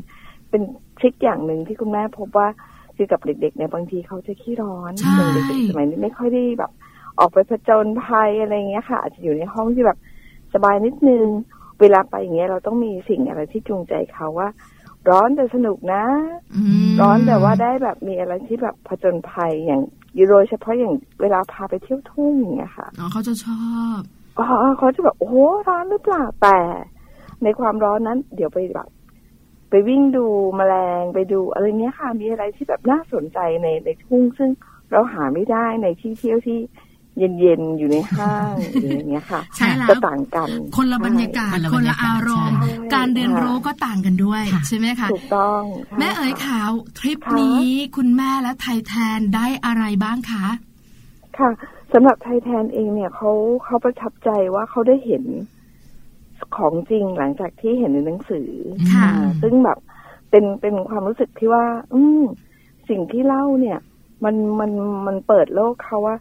[0.50, 0.62] เป็น
[0.98, 2.48] ทริคอย่างหนึ่งที่คุณแม่พบว่า
[2.96, 6.72] คือกับเด็กๆเนี่ยบางทีเขาจะขี้ร้อนใช่อย่างเด็กๆสมัยนี้ไม่ค่อยได้แบบ
[7.20, 9.98] ออกไปผจญภัยอะไรเงี้ยค่ะ อาจจะอยู่ในห้องที่แบบ
[10.54, 11.26] สบายนิดนึง
[11.82, 14.50] เวลาไปอย่างเงี้ยเราต้องมีสิ่งอะไรที่จูงใจเขาว่า
[15.10, 16.04] ร้อนแต่สนุกนะ
[16.86, 19.82] มร้อนแต่ว่าได้แบบมีอะไรที่แบบผจญภัยอย่าง
[20.30, 23.64] โดยเฉพาะอย่างเวลาพาไปเที่ยวทุ่งอย่างเงี้ยค่ะอ๋อเขาจะชอ
[23.98, 24.00] บ
[24.40, 24.46] อ๋อ
[24.78, 25.36] เขาจะแบบโอ้โห
[25.68, 26.58] ร้อนหรือเปล่าแต่
[27.44, 28.88] ในความร้อนนั้น เดี๋ยวไปแบบ
[29.70, 30.26] ไปวิ่งดู
[30.58, 34.50] แมลงไปดูอะไรเงี้ยค่ะ มีอะไรที่แบบน่าสนใจในในทุ่งซึ่ง
[34.92, 36.60] เราหาไม่ได้ในที่เที่ยวที่
[37.20, 50.46] เย็นๆ อยู่ในห้างหรืออย่างเงี้ยค่ะใช่แล้วจะต่างกัน คนละบรรยากาศ คนละคบรนรละยากาศอารมณ์ใช่การเรียนรู้ก็ต่างกันด้วยค่ะใช่ไหมคะถูกต้องใช่แม่เอ๋ยค่ะขาวทริปค่ะนี้คุณแม่และไทยแทนได้อะไรบ้างคะ
[51.38, 51.50] ค่ะ
[51.94, 53.32] สำหรับไทยแทนเองเนี่ยเขา
[53.66, 55.24] เขาประทับใจว่าเขาได้เห็น
[56.58, 58.50] ของจริงหลังจากที่เห็นในหนังสือ
[58.94, 59.80] ค่ะอ่าซึ่งแบบ
[60.30, 62.24] เป็นเป็นความรู้สึกที่ว่า อืม
[62.90, 63.80] สิ่งที่เล่าเนี่ย
[64.24, 64.72] มันมัน
[65.08, 66.16] มันเปิดโลกเขาว่า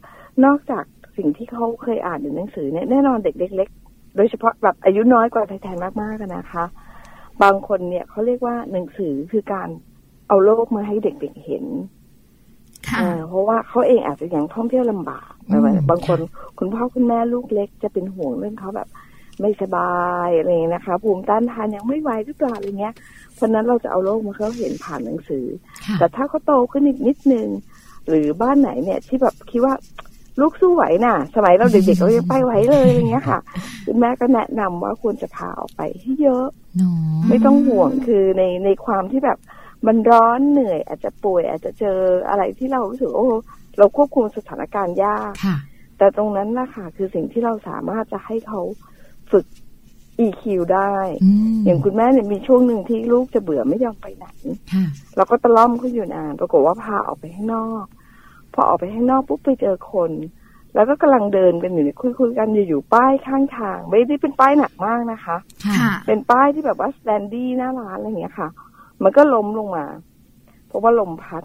[0.45, 0.85] นอกจาก
[1.17, 6.65] สิ่งที่เขาเคยอ่านในหนังสือเนี่ยแน่นอนเด็กเล็ก ๆ โดยเฉพาะแบบอายุน้อยกว่าไทยแทนมากๆอะนะคะ
[7.43, 9.69] บางคนเนี่ยเขาเรียกว่าหนังสือคือการ
[10.29, 11.65] เอาโลกมาให้เด็กๆเห็น
[12.89, 16.19] ค่ะเออเพราะว่าเขาเองอาจจะยังท่องเที่ยวลำบากอืมบางคน
[16.59, 18.89] คุณพ่อคุณแม่ลูกเล็ก จะเป็นห่วงเรื่องเขาแบบ
[19.41, 19.95] ไม่สบา
[20.27, 22.95] ยอะไรอย่างเงี้ยนะคะ ภูมิต้านทานยังไม่ไหวหรือเปล่าอะไรเงี้ย
[23.35, 25.47] เพราะฉะนั้นเราจะเอาโรคมาให้เขาเห็นผ่านหนังสือ
[25.87, 27.49] ค่ะแต่ถ้าเขาโตขึ้นอีกนิดนึง
[28.09, 29.75] หรือบ้านไหนเนี่ยที่แบบคิดว่า
[30.41, 33.39] ลูกสู้ไหวน่ะ สมัยเราเด็กๆเรายังไปไหวเลยอย่างเงี้ยค่ะ
[33.85, 36.89] คุณแม่ก็แนะนำว่าควรจะพาออกไปให้เยอะหนู
[37.29, 39.39] ไม่ต้องห่วงคือในในความที่แบบ
[39.87, 43.31] มันร้อนเหนื่อย อาจจะป่วย อาจจะเจออะไรที่เรารู้สึกโอ้
[43.79, 45.57] เราควบคุมสถานการณ์ยากค่ะ
[45.99, 48.61] แต่ตรงนั้นแหละค่ะคือสิ่งที่เราสามารถจะให้เขา
[49.33, 49.45] ฝึก
[50.27, 54.27] EQ ได้อืมอย่างคุณแม่เนี่ยมีช่วงหนึ่งที่ลูกจะเบื่อไม่ยอมไปไหน
[54.73, 54.85] ค่ะ
[55.17, 57.85] เราก็ตะล่อมเขาอยู่นาน ปรากฏว่าพาออกไปข้างนอก
[58.55, 60.13] พอออกไปข้างนอกปุ๊บไปเจอคน
[60.75, 68.49] แล้วก็กำลังเดินกันอยู่เนี่ยคุยๆกันอยู่ๆป้ายข้างทาง ไม่ได้เป็นป้ายหนักมากนะคะค่ะค่ะเป็นป้ายที่แบบว่าสแตนดี้หน้าร้านอะไรอย่างเงี้ยค่ะ
[69.03, 69.87] มันก็ล้มลงมา
[70.69, 71.43] เพราะว่าลมพัด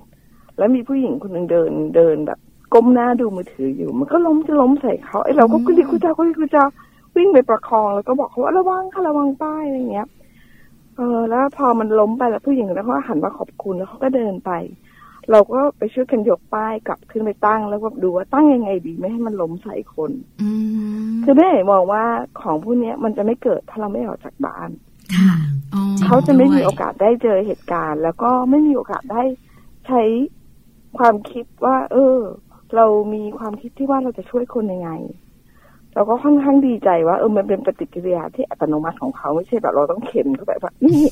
[0.58, 2.40] แล้วมีผู้หญิงคนหนึ่งเดินเดินแบบ
[2.74, 6.66] ก้มหน้าดูมือถืออยู่ มันก็ล้มจะล้มใส่เขาไอ้เราก็คุยคุยจ้าคุยคุยจ้า
[7.16, 10.08] วิ่งไปประคองแล้วก็บอกเขาว่าระวังค่ะระวังป้ายอะไรอย่างเงี้ย
[10.98, 14.52] เออ แล้วพอมันล้มไปแล้วผู้หญิงแล้วเขาก็หันมาขอบคุณแล้วเขาก็เดินไป
[15.32, 20.12] เราก็ไปช่วยกันยกป้ายกลับขึ้นไปตั้ง แล้วก็ดูว่าตั้งยังไงดีไม่ให้มันล้มใส่คน
[20.42, 20.50] อื
[21.10, 22.04] มคือแม่มองว่า
[22.42, 24.70] ของพวกเนี้ยมันจะไม่เกิดถ้าเราไม่ออกจากบ้าน
[25.18, 25.34] ค่ะ
[25.74, 29.24] อ๋อจริงเขาจะไม่ด้วยมีโอกาสได้เจอเหตุการณ์ แล้วก็ไม่มีโอกาสได้
[29.88, 30.02] ใช้
[30.98, 32.18] ความคิดว่า เออ
[32.76, 34.92] เรามีความคิดที่ว่าเราจะช่วยคนยังไง
[35.96, 41.04] เราก็ค่อนข้างดีใจว่าเออมันเป็นปฏิกิริยาที่อัตโนมัติของเขาไม่ใช่แบบเราต้องเข็นเขาแบบว่านี่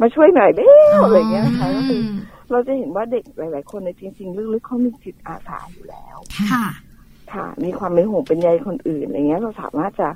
[0.00, 2.00] มาช่วยหน่อยเร็วอะไรอย่างเงี้ยนะคะก็คือ
[2.50, 6.16] เราจะเห็นว่าเด็กหลาย ๆ คนในยจริง ๆ ลึกๆเขามีจิตอาสาอยู่แล้ว
[6.52, 6.66] ค่ะ
[7.32, 10.08] ค่ะ มีความเป็นห่วงเป็นใยคนอื่นอะไรเงี้ย เราสามารถจะ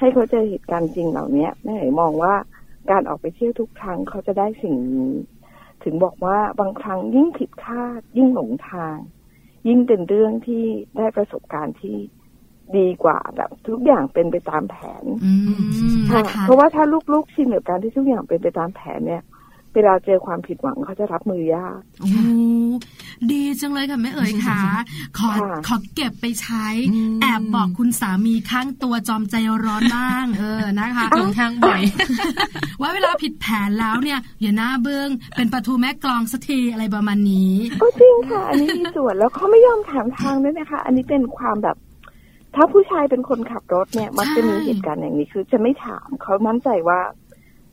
[0.00, 2.34] ให้เขาเจอเหตุการณ์จริงเหล่าเนี้ยแม่เอ๋มองว่า
[2.90, 5.12] การออกไปเที่ยวทุกครั้งเขาจะได้สิ่งนี้
[5.84, 8.96] ถึงบอกว่าบางครั้งยิ่งผิดคาด ยิ่งหลงทาง
[9.68, 10.64] ยิ่งเป็นเรื่องที่
[10.96, 11.96] ได้ประสบการณ์ที่
[12.76, 15.32] ดีกว่าแบบทุกอย่างเป็นไปตามแผนอื
[15.98, 19.22] มค่ะนะคะเพราะว่าถ้าลูกๆชินกับการที่ทุกอย่างเป็นไปตามแผนเนี่ย
[19.74, 22.08] เวลาเจอความผิดหวังเขาจะรับมือยากโอ้
[23.32, 24.60] ดีจังเลยค่ะแม่เอ๋ยค่ะ
[25.18, 31.82] ขอค่ะขอเก็บไปใช้อืมแอบบอกคุณสามีข้างตัวจอมใจร้อนบ้างเออนะคะค่อนข้างบ่อย
[32.80, 37.52] ว่าเวลาผิดแผนแล้วเนี่ยอย่าหน้าเบื้องเป็นประตูแม่กลองสักทีอะไรประมาณนี้
[37.82, 41.76] ก็จริงค่ะ อันนี้มีส่วนแล้วเขาไม่ยอมถามทางด้วยนะคะ อันนี้เป็นความแบบ
[42.54, 47.00] ถ้าผู้ชายเป็นคนขับรถเนี่ย มักจะมีใช่เหตุการณ์อย่างนี้คือจะไม่ถามเขามั่นใจว่า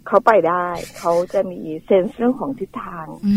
[0.08, 0.68] เขาไปได้
[1.00, 3.36] เขาจะมีเซนส์เรื่องของทิศทางอื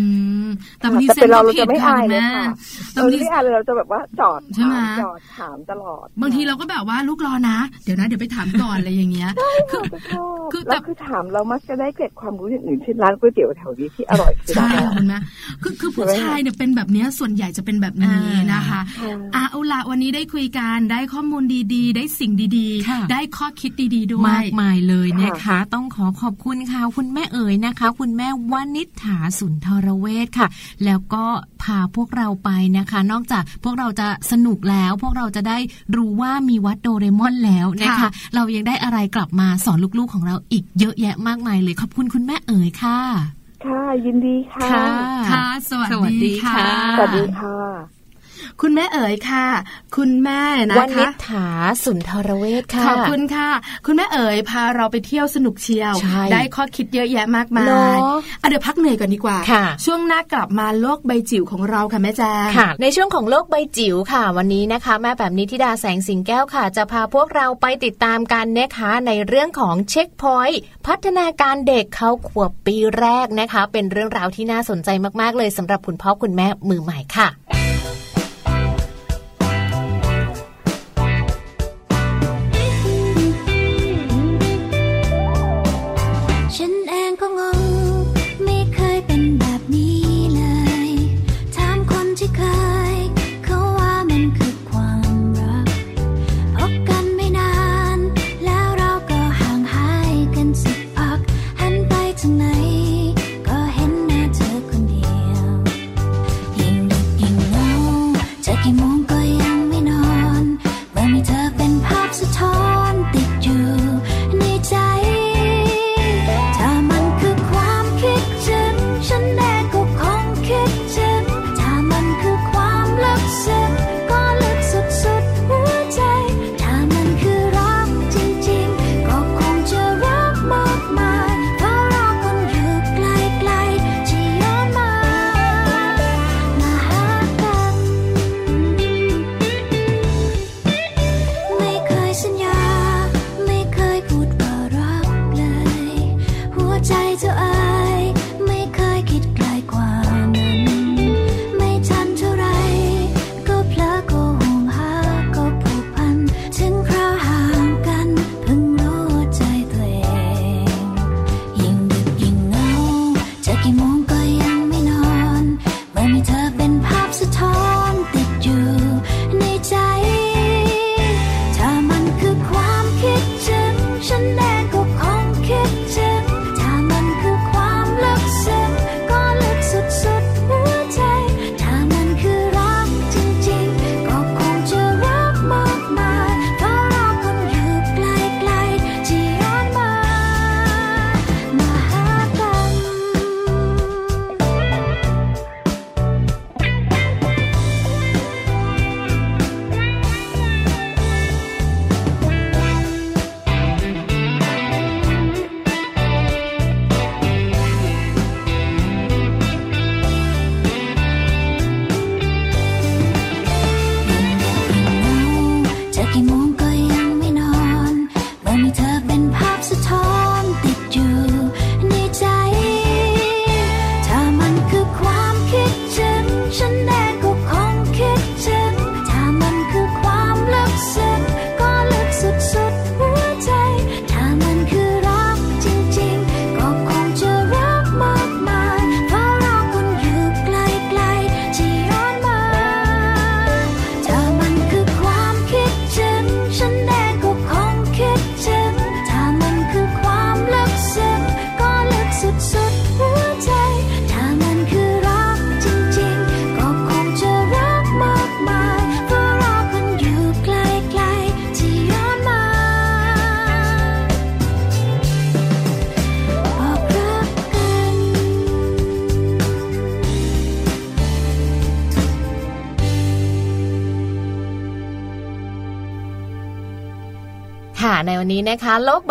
[0.79, 2.55] แต่บางทีแต่เป็นเราซเรานส์จะไม่ผิดอายเลยแม่ค่ะ
[2.93, 9.31] แต่เราบางทีไม่อายเลยเราจะแบบว่าจอดใช่ไหมถามจอดถามตลอด บางทีเราก็แบบว่าลูกรอนะ เดี๋ยวนะเดี๋ยวไปถามก่อนอะไรอย่างเงี้ย
[9.71, 15.19] คือเราก็ชอบคือแต่แล้วคือถามเรามักจะได้เกร็ดความรู้อย่างอื่นเช่นร้านก๋วยเตี๋ยวแถวนี้ที่อร่อยคือใช่ร้านคุณแม่
[15.63, 18.19] คือคือผู้ชายเนี่ยเป็นแบบเนี้ยส่วนใหญ่จะเป็นแบบนี้
[18.53, 21.45] นะคะค่ะอะเอาละวันนี้ได้คุยกันได้ข้อมูล
[21.75, 30.49] ดีๆ ได้สิ่งดีค่ะๆได้ข้อคิดดีๆด้วยมากมายเลยนะคะ ต้องขอขอบคุณค่ะคุณแม่เอ๋ยนะคะ คุณแม่วานิษฐาสุนทรเวชค่ะ
[30.85, 31.25] แล้วก็
[31.63, 35.59] พาพวกเราไปนะคะ นอกจากพวกเราจะสนุกแล้ว พวกเราจะได้
[35.97, 43.01] รู้ว่ามีวัดโดเรมอนแล้วนะคะค่ะเรายังได้อะไรกลับมาสอนลูกๆของเราอีกเยอะแยะมากมายเลยขอบคุณคุณแม่เอ๋ยค่ะ
[43.65, 44.71] ค่ะยินดีค่ะ
[45.31, 47.98] ค่ะ สวัสสวัสดีดีค่ะค่ะ สวัสดีค่ะ
[48.63, 49.47] คุณแม่เอ๋ยค่ะ
[49.97, 51.47] คุณแม่นะวานิคะษฐา
[51.85, 53.51] สุนทรเวชค่ะขอบคุณค่ะ
[53.87, 74.89] คุณแม่เอ๋ยพาเราไปเที่ยวสนุกเชียวใช่ได้ข้อคิดเยอะแยะมากมาเนยอะอะเดี๋ยวพักเหนื่อยก่อนดีกว่าค่ะช่วงหน้ากลับมาโลกใบจิ๋วของเราค่ะแม่แจงค่ะในช่วงของโลกใบจิ๋วค่ะ วันนี้นะคะ แม่แบบนิธิดาแสงสิงแก้วค่ะ จะพาพวกเราไปติดตามกันนะคะในเรื่องของเช็คพอยต์พัฒนาการเด็กเขาขวบปีแรกนะคะ เป็นเรื่องราวที่น่าสนใจ
[75.21, 77.29] มากๆเลยสำหรับคุณพ่อคุณแม่มือใหม่ค่ะ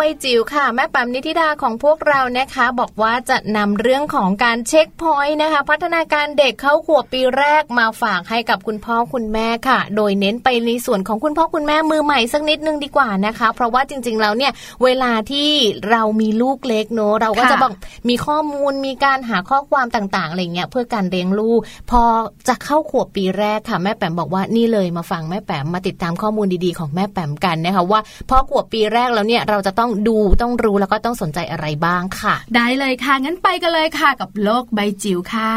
[0.00, 14.52] บจิ๋วค่ะ แม่ปั๊มนิธิดาของพวกเรานะคะ บอกว่าจะนำเรื่องของการเช็คพอยต์นะคะ พัฒนาการเด็กเข้าขวบปีแรกมาฝากให้กับคุณพ่อคุณแม่ค่ะ โดยเน้นไปในส่วนของคุณพ่อคุณแม่มือใหม่สักนิดนึงดีกว่านะคะ เพราะว่าจริง ๆ แล้วเนี่ย
[14.84, 15.50] เวลาที่
[15.90, 17.72] เรามีลูกเล็กเนอะเราก็จะบอก
[18.08, 22.02] มีข้อมูลมีการหาข้อความต่างๆอะไรเงี้ยเพื่อการเลี้ยงลูก พอ
[22.48, 35.54] จะเข้าขวบปีแรกค่ะ แม่แปมบอกว่านี่เลยมาฟังแม่แปมมาติดตามข้อมูลดีๆ ของแม่แปมกันนะคะว่าพอขวบปีแรกแล้วเนี่ยเราจะต้องดูต้องรู้แล้วก็ต้องสนใจอะไรบ้างค่ะ ได้เลยค่ะ งั้นไปกันเลยค่ะ กับโลกใบจิ๋วค่ะ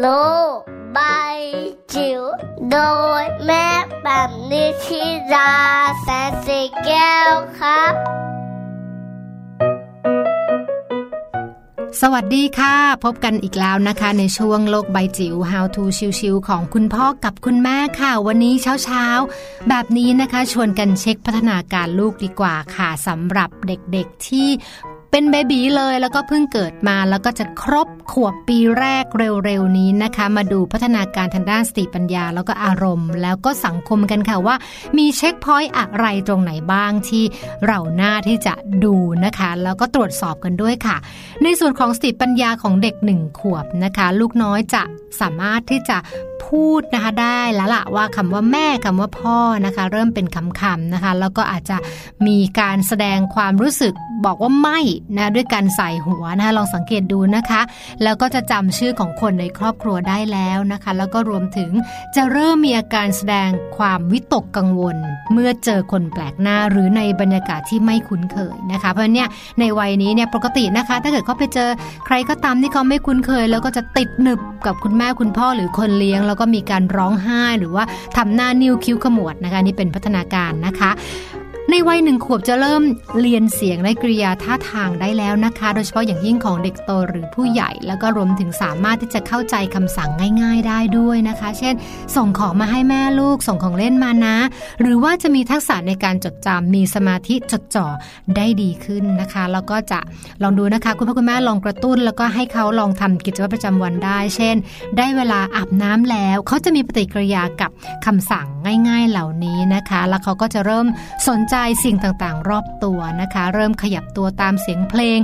[0.00, 0.06] โล
[0.56, 0.58] ก
[0.94, 1.00] ใบ
[1.94, 2.22] จิ๋ว
[2.70, 2.78] โด
[3.22, 3.66] ยแม่
[4.02, 5.02] แบบนิชิ
[5.34, 5.52] รา
[6.02, 7.92] แสนสีแก้วครับ
[12.00, 12.74] สวัสดีค่ะ
[13.04, 15.82] พบกันอีกแล้วนะคะ ในช่วงโลกใบจิ๋ว How to
[16.18, 24.48] ชิวๆของคุณพ่อกับคุณแม่ค่ะ วันนี้เช้าๆ แบบนี้นะคะชวนกันเช็คพัฒนาการลูกดีกว่าค่ะสำหรับเด็กๆที่
[25.14, 34.56] เป็นเบบีเลยแล้วก็เพิ่งเกิดมาแล้วก็จะครบขวบปีแรกเร็วๆนี้นะคะ มาดูพัฒนาการทางด้านสติปัญญา แล้วก็อารมณ์ แล้วก็สังคมกันค่ะว่า
[34.98, 37.24] มีเช็คพอยต์อะไรตรงไหนบ้างที่
[37.66, 40.96] เราหน้าที่จะดูนะคะ แล้วก็ตรวจสอบกันด้วยค่ะ
[41.44, 44.82] ในส่วนของสติปัญญาของเด็กหนึ่งขวบนะคะ ลูกน้อยจะ
[45.20, 45.98] สามารถที่จะ
[46.46, 51.76] พูดนะคะได้แล้วล่ะว่าคำว่าแม่คำว่าพ่อนะคะ เริ่มเป็นคำๆนะคะ แล้วก็อาจจะ
[52.26, 53.94] มีการแสดงความรู้สึก
[54.26, 54.80] บอกว่าไม่
[55.16, 57.60] นะด้วยการใส่หัวนะคะลองสังเกตดูนะคะ
[58.02, 61.70] แล้วก็จะจำชื่อของคนในครอบครัวได้แล้วนะคะ แล้วก็รวมถึง
[62.16, 64.96] จะเริ่มมีอาการแสดงความวิตกกังวล
[65.32, 69.28] เมื่อเจอคนแปลกหน้าหรือในบรรยากาศที่ไม่คุ้นเคยนะคะ เพราะเนี่ย
[69.60, 71.70] ในวัยนี้เนี่ยปกตินะคะ ถ้าเกิดเขาไปเจอ
[72.06, 77.84] ใครก็ตามที่เขาไม่คุ้นเคย แล้วก็จะติดหนึบกับคุณแม่คุณพ่อหรือคนเลี้ยง แล้วก็มีการร้องไห้หรือว่า
[78.16, 80.90] ทำหน้านิ้วคิ้วขมวดนะคะนี่เป็นพัฒนาการนะคะ
[81.70, 82.82] ในวัยหนึ่งขวบจะเริ่ม
[83.20, 90.10] เรียนเสียงและกริยาท่าทางได้แล้วนะคะ โดยเฉพาะอย่างยิ่งของเด็กโตหรือผู้ใหญ่ แล้วก็รวมถึงสามารถที่จะเข้าใจคำสั่ง
[90.42, 91.74] ง่าย ๆ ได้ด้วยนะคะ เช่น
[92.16, 94.36] ส่งของมาให้แม่ลูก ส่งของเล่นมานะ
[94.80, 97.86] หรือว่าจะมีทักษะในการจดจำมีสมาธิจดจ่อ
[98.36, 100.00] ได้ดีขึ้นนะคะ แล้วก็จะ
[100.42, 104.56] ลองดูนะคะ คุณพ่อคุณแม่ลองกระตุ้น แล้วก็ให้เขาลองทำกิจวัตรประจำวันได้ เช่น
[104.96, 107.70] ได้เวลาอาบน้ำแล้วเขาจะมีปฏิกิริยากับ
[108.06, 108.46] คำสั่ง
[108.88, 110.86] ง่าย ๆ เหล่านี้นะคะ แล้วเขาก็จะเริ่ม
[111.28, 115.18] สนใจใจสิ่งต่างๆ รอบตัวนะคะ เริ่มขยับตัวตามเสียงเพลง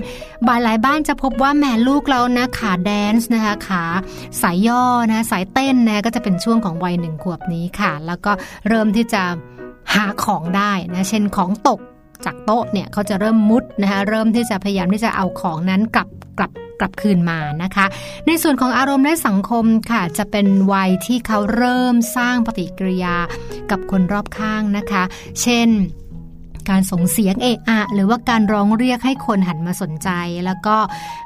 [0.47, 3.85] บายหลายบ้านจะพบว่าแม่ลูกเรานะขาแดนซ์นะคะขา
[4.43, 8.33] สายย่อนะสายเต้นนะก็จะเป็นช่วงของวัยหนึ่งขวบนี้ค่ะ แล้วก็
[8.69, 9.23] เริ่มที่จะ
[9.95, 11.81] หาของได้นะเช่นของตก
[12.25, 16.09] จากโต๊ะเนี่ยเขาจะเริ่มมุดนะคะเริ่มที่จะพยายามที่จะเอาของนั้นกลับ
[16.39, 17.87] กลับกลับคืนมานะคะ
[18.27, 23.17] ในส่วนของอารมณ์และสังคมค่ะ จะเป็นวัยที่เขาเริ่มสร้างปฏิกิริยา
[23.71, 25.03] กับคนรอบข้างนะคะ
[25.43, 25.69] เช่น
[26.71, 30.09] การส่งเสียงเอะอะ หรือว่าการร้องเรียกให้คนหันมาสนใจ
[30.45, 30.77] แล้วก็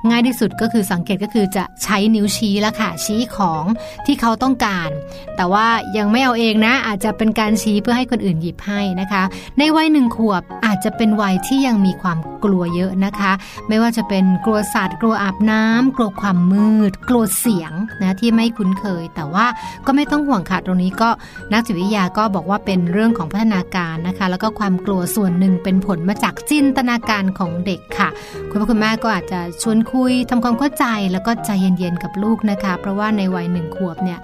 [0.08, 3.64] ง่ายที่สุดก็คือสังเกตก็คือจะใช้นิ้วชี้แล้วค่ะชี้ของ
[4.06, 4.90] ที่เขาต้องการ
[5.36, 5.66] แต่ว่า
[5.96, 9.22] ยังไม่เอาเองนะ อาจจะเป็นการชี้เพื่อให้คนอื่นหยิบให้นะคะ
[9.58, 13.32] ในวัยหนึ่งขวบอาจจะเป็นวัยที่ยังมีความกลัวเยอะนะคะ
[13.68, 17.72] ไม่ว่าจะเป็นกลัวสัตว์กลัวอาบน้ำกลัวความมืด กลัวเสียง
[18.02, 19.46] นะที่ไม่คุ้นเคย แต่ว่า
[19.86, 21.10] ก็ไม่ต้องห่วงค่ะตรงนี้ก็
[21.52, 28.08] นักจิตวิทยาก็บอกว่าเป็นเรื่องของพัฒนาการนะคะ แล้วก็ความกลัวส่วนหนึ่งเป็นผลมาจากจินตนาการของเด็กค่ะ
[28.50, 34.18] คุณพ่อคุณแม่ก็อาจจะชวนคุยทำความเข้าใจแล้วก็ใจเย็นๆกับลูกนะคะ เพราะว่าในวัยหนึ่งขวบเนี่ย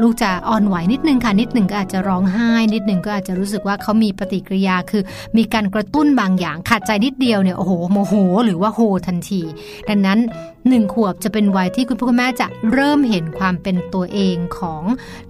[0.00, 5.02] ลูกจะอ่อนไหวนิดนึงค่ะ นิดหนึ่งก็อาจจะร้องไห้ นิดหนึ่งก็อาจจะรู้สึกว่าเขามีปฏิกิริยาคือ
[5.36, 8.14] มีการกระตุ้นบางอย่างขาดใจนิดเดียวเนี่ยโอ้โหโมโห
[8.44, 9.40] หรือว่าโหทันที
[9.88, 10.18] ดังนั้น
[10.68, 14.82] หนึ่งขวบจะเป็นวัยที่คุณพ่อคุณแม่จะเริ่มเห็นความเป็นตัวเองของ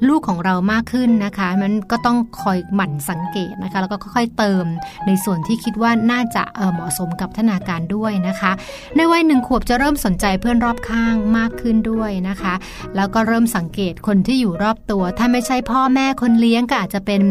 [0.09, 4.65] ลูกของเรามากขึ้นนะคะ มันก็ต้องคอยหมั่นสังเกตนะคะ แล้วก็ค่อยๆเติม
[5.07, 8.53] ในส่วนที่คิดว่าน่าจะเเหมาะสมกับพัฒนาการด้วยนะคะ
[8.97, 12.55] ในวัยหนึ่งขวบจะเริ่มสนใจเพื่อนรอบข้างมากขึ้นด้วยนะคะ
[12.97, 17.23] แล้วก็เริ่มสังเกตคนที่อยู่รอบตัว ถ้าไม่ใช่พ่อแม่คนเลี้ยงก็อาจจะเป็น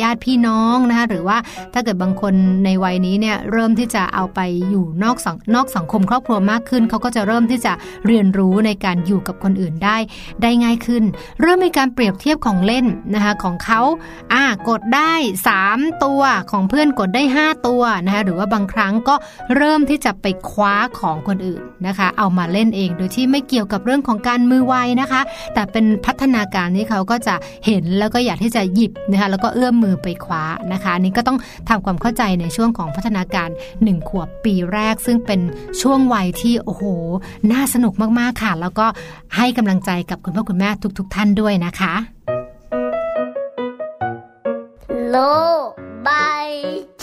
[0.00, 1.38] ญาติพี่น้องนะคะ หรือว่า
[1.74, 2.34] ถ้าเกิดบางคน
[2.64, 4.40] ในวัยนี้เนี่ยเริ่มที่จะเอาไป
[4.70, 7.72] อยู่นอกสังนอกสังคมครอบครัวมากขึ้นเขาก็จะเริ่มที่จะ
[8.06, 9.96] เรียนรู้ในการอยู่กับคนอื่นได้
[10.42, 11.04] ได้ง่ายขึ้น
[11.40, 13.80] เริ่มมีการเปรียบเทียบของเล่นนะคะของเขา
[14.32, 15.12] อ่ากดได้
[15.58, 19.14] 3 ตัวของเพื่อนกดได้ 5 ตัวนะคะหรือว่าบางครั้งก็
[19.56, 25.20] เริ่มที่จะไปคว้าของคนอื่นนะคะ เอามาเล่นเองโดยที่ไม่เกี่ยวกับเรื่องของการมือไวนะคะ
[25.54, 27.34] แต่เป็นพัฒนาการที่เขาก็จะ
[27.66, 31.38] เห็นแล้วก็อยากที่จะหยิบนะคะแล้วก็เอื้อมมือไปคว้านะคะนนี้ก็ต้อง
[31.68, 33.48] ทำความเข้าใจในช่วงของพัฒนาการ
[33.82, 35.40] 1 ขวบปีแรก ซึ่งเป็น
[35.82, 36.84] ช่วงวัยที่โอ้โห
[37.52, 38.86] น่าสนุกมากๆค่ะ แล้วก็
[39.36, 41.94] ให้กำลังใจกับคุณพ่อคุณแม่ทุก ๆท่านด้วยนะคะ
[45.08, 45.16] โล
[46.06, 46.48] บาย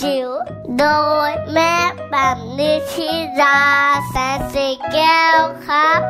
[0.02, 0.30] จิ๋ว
[0.78, 0.86] โด
[1.30, 1.74] ยแม่
[2.12, 3.10] แบบนิชิ
[3.42, 3.60] รา
[4.10, 6.02] แสนสีแก้วครับ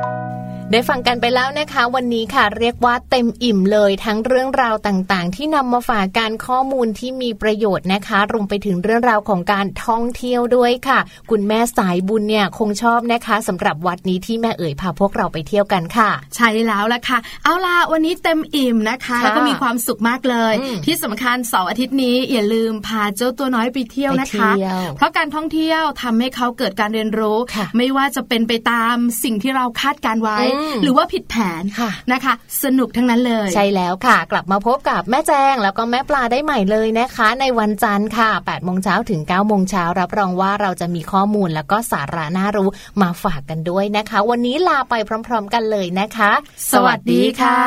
[0.72, 11.00] ได้ฟังกันไปแล้วนะคะ วันนี้ค่ะ เรียกว่าเต็มอิ่มเลยทั้งเรื่องราวต่างๆ ที่นำมาฝากการข้อมูลที่มีประโยชน์นะคะรวมไปถึงเรื่องราวของการท่องเที่ยวด้วยค่ะ
[11.32, 32.34] คุณแม่สายบุญเนี่ยคงชอบนะคะสำหรับวัดนี้ที่แม่เอ๋ยพาพวกเราไปเที่ยวกันค่ะ ใช่แล้วล่ะค่ะ เอาล่ะวันนี้เต็มอิ่มนะคะค่ะแล้วก็มีความสุขมากเลยอืมที่สำคัญเสาร์อาทิตย์นี้อย่าลืมพาเจ้าตัวน้อยไปเที่ยวนะคะไปเที่ยวเพราะการท่องเที่ยวทำให้เขาเกิดการเรียนรู้ค่ะไม่ว่าจะเป็นไปตามสิ่งที่เราคาดการไว้อืมหรือว่าผิดแผนค่ะนะคะ
[32.64, 42.70] สนุกทั้งนั้นเลย ใช่แล้วค่ะ กลับมาพบกับแม่แจงแล้วก็แม่ปลาได้ใหม่เลยนะคะ ในวันจันทร์ค่ะ8โมงเช้าถึง9โมงเช้ารับรองว่าเราจะมีข้อมูลแล้วก็สาระน่ารู้
[43.02, 44.94] มาฝากกันด้วยนะคะ วันนี้ลาไป
[45.28, 46.32] พร้อม ๆ กันเลยนะคะ
[46.72, 47.60] สวัสดีค่ะ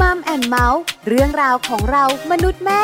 [0.00, 2.82] มัมแอนเมาส์เรื่องราวของเรามนุษย์แม่